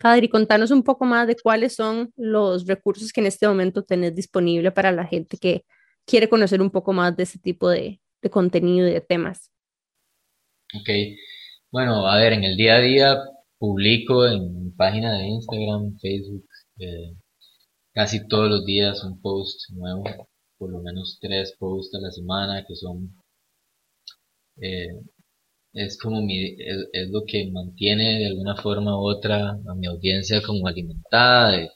[0.00, 4.14] Padre, contanos un poco más de cuáles son los recursos que en este momento tenés
[4.14, 5.64] disponible para la gente que
[6.04, 9.50] quiere conocer un poco más de ese tipo de, de contenido y de temas.
[10.74, 10.88] Ok,
[11.70, 13.18] bueno, a ver, en el día a día
[13.58, 16.46] publico en página de Instagram, Facebook,
[16.78, 17.14] eh,
[17.92, 20.04] casi todos los días un post nuevo,
[20.58, 23.14] por lo menos tres posts a la semana que son,
[24.60, 24.88] eh,
[25.72, 30.42] es como mi, es, lo que mantiene de alguna forma u otra a mi audiencia
[30.42, 31.70] como alimentada de,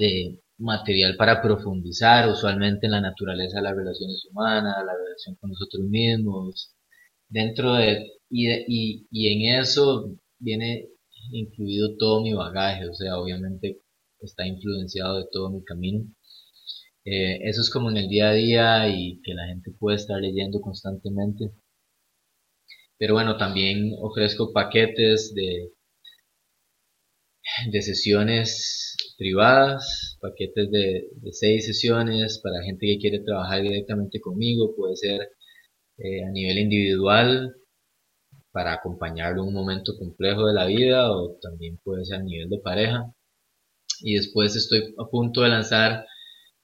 [0.00, 5.50] de material para profundizar usualmente en la naturaleza de las relaciones humanas, la relación con
[5.50, 6.74] nosotros mismos,
[7.28, 10.88] dentro de y, y, y en eso viene
[11.32, 13.80] incluido todo mi bagaje, o sea, obviamente
[14.20, 16.04] está influenciado de todo mi camino.
[17.04, 20.20] Eh, eso es como en el día a día y que la gente puede estar
[20.20, 21.50] leyendo constantemente.
[22.98, 25.72] Pero bueno, también ofrezco paquetes de,
[27.72, 34.74] de sesiones privadas, paquetes de, de seis sesiones para gente que quiere trabajar directamente conmigo,
[34.76, 35.20] puede ser
[35.98, 37.54] eh, a nivel individual
[38.52, 42.58] para acompañarlo un momento complejo de la vida o también puede ser a nivel de
[42.58, 43.14] pareja.
[44.00, 46.06] Y después estoy a punto de lanzar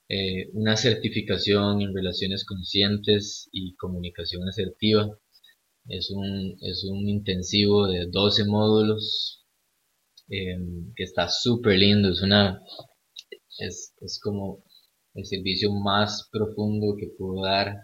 [0.08, 5.08] eh, una certificación en relaciones conscientes y comunicación asertiva.
[5.88, 9.44] Es un, es un intensivo de 12 módulos
[10.28, 12.10] em, que está súper lindo.
[12.10, 12.60] Es una,
[13.58, 14.64] es, es como
[15.14, 17.76] el servicio más profundo que puedo dar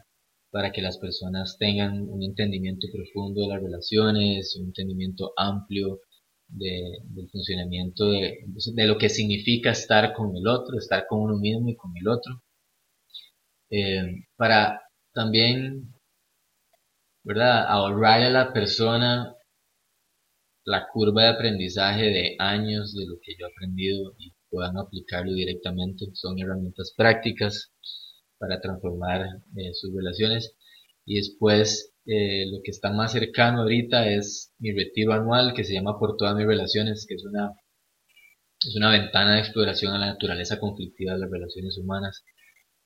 [0.50, 6.00] para que las personas tengan un entendimiento profundo de las relaciones, un entendimiento amplio
[6.48, 8.38] de, del funcionamiento de,
[8.74, 12.08] de, lo que significa estar con el otro, estar con uno mismo y con el
[12.08, 12.42] otro.
[13.70, 14.82] Eh, para
[15.12, 15.94] también,
[17.22, 19.34] ¿verdad?, ahorrar a la persona
[20.64, 25.32] la curva de aprendizaje de años de lo que yo he aprendido y puedan aplicarlo
[25.32, 26.06] directamente.
[26.14, 27.72] Son herramientas prácticas
[28.40, 30.56] para transformar eh, sus relaciones.
[31.04, 35.74] Y después eh, lo que está más cercano ahorita es mi retiro anual que se
[35.74, 37.52] llama Por todas mis relaciones, que es una,
[38.66, 42.24] es una ventana de exploración a la naturaleza conflictiva de las relaciones humanas.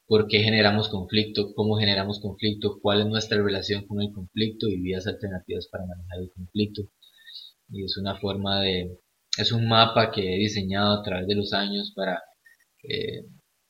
[0.07, 1.55] ¿Por qué generamos conflicto?
[1.55, 2.79] ¿Cómo generamos conflicto?
[2.83, 4.69] ¿Cuál es nuestra relación con el conflicto?
[4.69, 6.83] Y vías alternativas para manejar el conflicto.
[7.71, 8.99] Y es una forma de,
[9.39, 12.23] es un mapa que he diseñado a través de los años para
[12.83, 13.25] eh,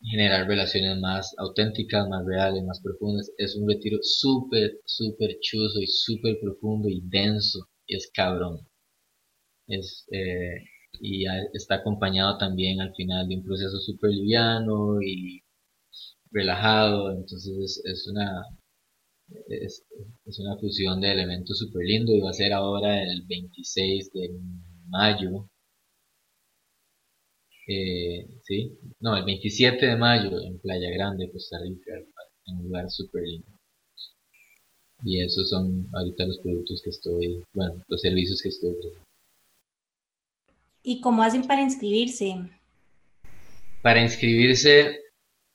[0.05, 3.31] generar relaciones más auténticas, más reales, más profundas.
[3.39, 8.61] Es un retiro súper, súper chuzo y súper profundo y denso y es cabrón.
[9.67, 10.57] Es, eh,
[11.01, 11.25] y
[11.55, 15.43] está acompañado también al final de un proceso súper liviano y
[16.31, 18.45] relajado, entonces es, una
[19.49, 19.85] es,
[20.27, 24.31] es, una fusión de elementos súper lindo y va a ser ahora el 26 de
[24.89, 25.49] mayo
[27.67, 31.93] eh, sí, no, el 27 de mayo en Playa Grande, Costa Rica,
[32.47, 33.49] en un lugar súper lindo.
[35.05, 39.05] Y esos son ahorita los productos que estoy, bueno, los servicios que estoy ofreciendo.
[40.83, 42.37] ¿Y cómo hacen para inscribirse?
[43.83, 45.01] Para inscribirse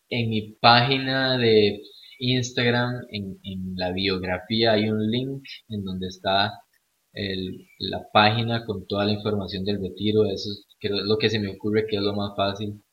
[0.09, 1.81] en mi página de
[2.19, 6.51] Instagram, en, en la biografía hay un link en donde está
[7.13, 10.25] el, la página con toda la información del retiro.
[10.25, 12.83] Eso es que es lo que se me ocurre que es lo más fácil.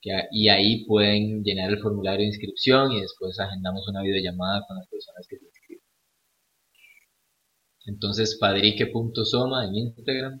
[0.00, 4.76] Que, y ahí pueden llenar el formulario de inscripción y después agendamos una videollamada con
[4.76, 5.84] las personas que se inscriben.
[7.86, 10.40] Entonces, padrique.soma en Instagram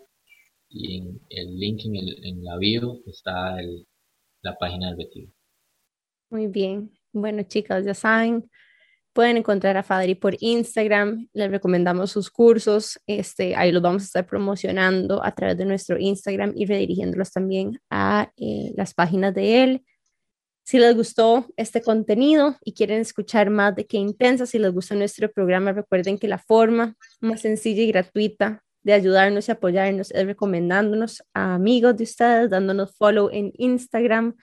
[0.68, 3.86] y en el link en, la bio está el,
[4.42, 5.32] la página del retiro.
[6.30, 6.90] Muy bien.
[7.12, 8.50] Bueno, chicas, ya saben,
[9.14, 14.06] Pueden encontrar a Fadri por Instagram, les recomendamos sus cursos, este, ahí los vamos a
[14.06, 19.62] estar promocionando a través de nuestro Instagram y redirigiéndolos también a eh, las páginas de
[19.62, 19.84] él.
[20.64, 24.96] Si les gustó este contenido y quieren escuchar más de Qué Intensa, si les gusta
[24.96, 30.26] nuestro programa, recuerden que la forma más sencilla y gratuita de ayudarnos y apoyarnos es
[30.26, 34.34] recomendándonos a amigos de ustedes, dándonos follow en Instagram,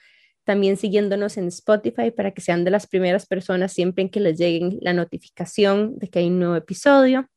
[0.44, 4.38] también siguiéndonos en Spotify para que sean de las primeras personas siempre en que les
[4.38, 7.28] lleguen la notificación de que hay un nuevo episodio.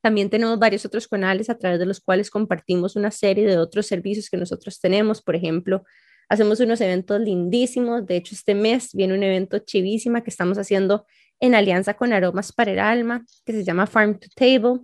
[0.00, 3.86] También tenemos varios otros canales a través de los cuales compartimos una serie de otros
[3.86, 5.22] servicios que nosotros tenemos.
[5.22, 5.84] Por ejemplo,
[6.28, 8.06] hacemos unos eventos lindísimos.
[8.06, 11.06] De hecho, este mes viene un evento chivísima que estamos haciendo
[11.40, 14.80] en alianza con Aromas para el Alma, que se llama Farm to Table.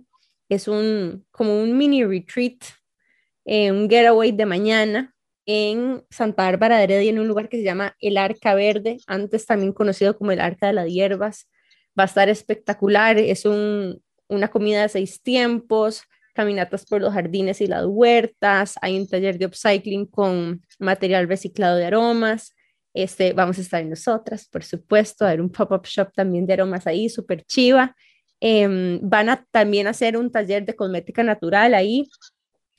[0.49, 2.63] Es un como un mini retreat,
[3.45, 5.15] eh, un getaway de mañana
[5.51, 9.47] en Santa Bárbara de Heredia, en un lugar que se llama el Arca Verde, antes
[9.47, 11.49] también conocido como el Arca de las Hierbas.
[11.99, 16.03] Va a estar espectacular, es un, una comida de seis tiempos,
[16.35, 21.77] caminatas por los jardines y las huertas, hay un taller de upcycling con material reciclado
[21.77, 22.55] de aromas,
[22.93, 26.85] este, vamos a estar nosotras, por supuesto, a ver un pop-up shop también de aromas
[26.85, 27.95] ahí, súper chiva.
[28.39, 32.07] Em, van a también hacer un taller de cosmética natural ahí,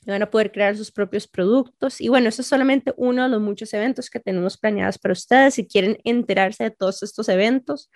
[0.05, 2.01] van a poder crear sus propios productos.
[2.01, 5.55] Y bueno, eso es solamente uno de los muchos eventos que tenemos planeados para ustedes.
[5.55, 7.89] Si quieren enterarse de todos estos eventos,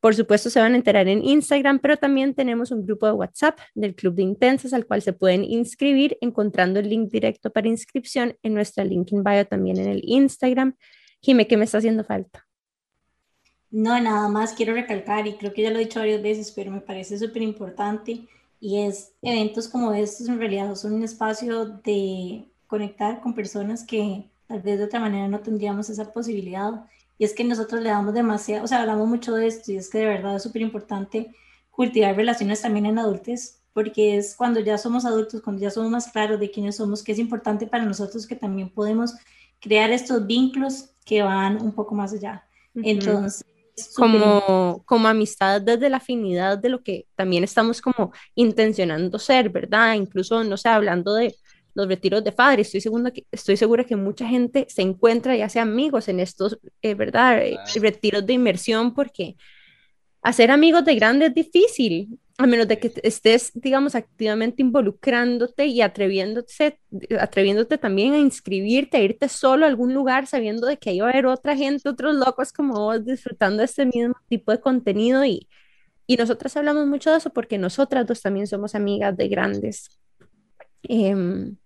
[0.00, 3.58] por supuesto, se van a enterar en Instagram, pero también tenemos un grupo de WhatsApp
[3.74, 8.34] del Club de Intensas al cual se pueden inscribir encontrando el link directo para inscripción
[8.42, 10.74] en nuestra link in bio también en el Instagram.
[11.20, 12.46] Jime, ¿qué me está haciendo falta?
[13.70, 16.70] No, nada más quiero recalcar, y creo que ya lo he dicho varias veces, pero
[16.72, 18.26] me parece súper importante,
[18.60, 24.30] y es eventos como estos en realidad son un espacio de conectar con personas que
[24.46, 26.84] tal vez de otra manera no tendríamos esa posibilidad
[27.18, 29.90] y es que nosotros le damos demasiado, o sea, hablamos mucho de esto y es
[29.90, 31.34] que de verdad es súper importante
[31.70, 36.08] cultivar relaciones también en adultos, porque es cuando ya somos adultos, cuando ya somos más
[36.08, 39.14] claros de quiénes somos, que es importante para nosotros que también podemos
[39.60, 42.44] crear estos vínculos que van un poco más allá.
[42.74, 43.44] Entonces,
[43.94, 49.94] como, como amistad desde la afinidad de lo que también estamos como intencionando ser, ¿verdad?
[49.94, 51.34] Incluso, no sé, hablando de
[51.74, 52.68] los retiros de padres.
[52.68, 56.58] Estoy, segura que, estoy segura que mucha gente se encuentra y hace amigos en estos,
[56.82, 57.38] eh, ¿verdad?
[57.44, 59.36] Eh, retiros de inmersión porque
[60.22, 65.82] hacer amigos de grande es difícil, a menos de que estés, digamos, activamente involucrándote y
[65.82, 66.78] atreviéndote,
[67.18, 71.08] atreviéndote también a inscribirte, a irte solo a algún lugar sabiendo de que ahí va
[71.08, 75.24] a haber otra gente, otros locos como vos, disfrutando de este mismo tipo de contenido
[75.24, 75.48] y,
[76.06, 80.00] y nosotras hablamos mucho de eso porque nosotras dos también somos amigas de grandes.
[80.82, 81.56] Em,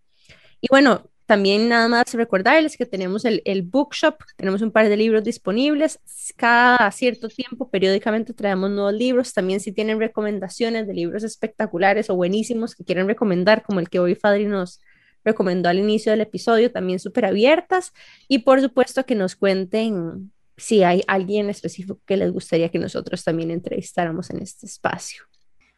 [0.61, 5.25] y bueno, también nada más recordarles que tenemos el, bookshop, tenemos un par de libros
[5.25, 5.99] disponibles.
[6.37, 9.33] Cada cierto tiempo, periódicamente traemos nuevos libros.
[9.33, 14.01] También si tienen recomendaciones de libros espectaculares o buenísimos que quieren recomendar, como el que
[14.01, 14.81] hoy Fadri nos
[15.25, 17.93] recomendó al inicio del episodio, también súper abiertas.
[18.29, 23.25] Y por supuesto que nos cuenten si hay alguien específico que les gustaría que nosotros
[23.25, 25.25] también entrevistáramos en este espacio.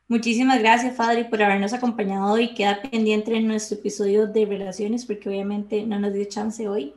[0.08, 2.54] Muchísimas gracias, Fadri, por habernos acompañado hoy.
[2.54, 6.94] Queda pendiente en nuestro episodio de relaciones, porque obviamente no nos dio chance hoy.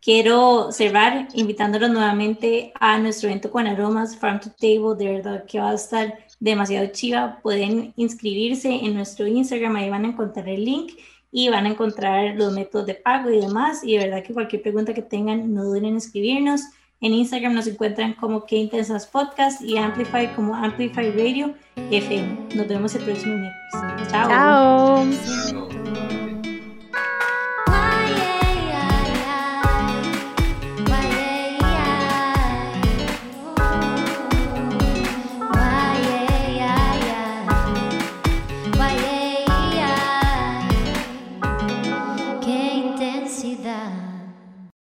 [0.00, 4.96] Quiero cerrar invitándolos nuevamente a nuestro evento con aromas Farm to Table.
[4.96, 7.38] De verdad que va a estar demasiado chiva.
[7.42, 10.92] Pueden inscribirse en nuestro Instagram, ahí van a encontrar el link
[11.30, 13.84] y van a encontrar los métodos de pago y demás.
[13.84, 16.62] Y de verdad que cualquier pregunta que tengan, no duden en escribirnos.
[17.00, 21.54] En Instagram nos encuentran como Intensas Podcast y Amplify como Amplify Radio
[21.90, 22.56] FM.
[22.56, 24.08] Nos vemos el próximo miércoles.
[24.10, 24.28] Chao.
[24.28, 25.77] Chao.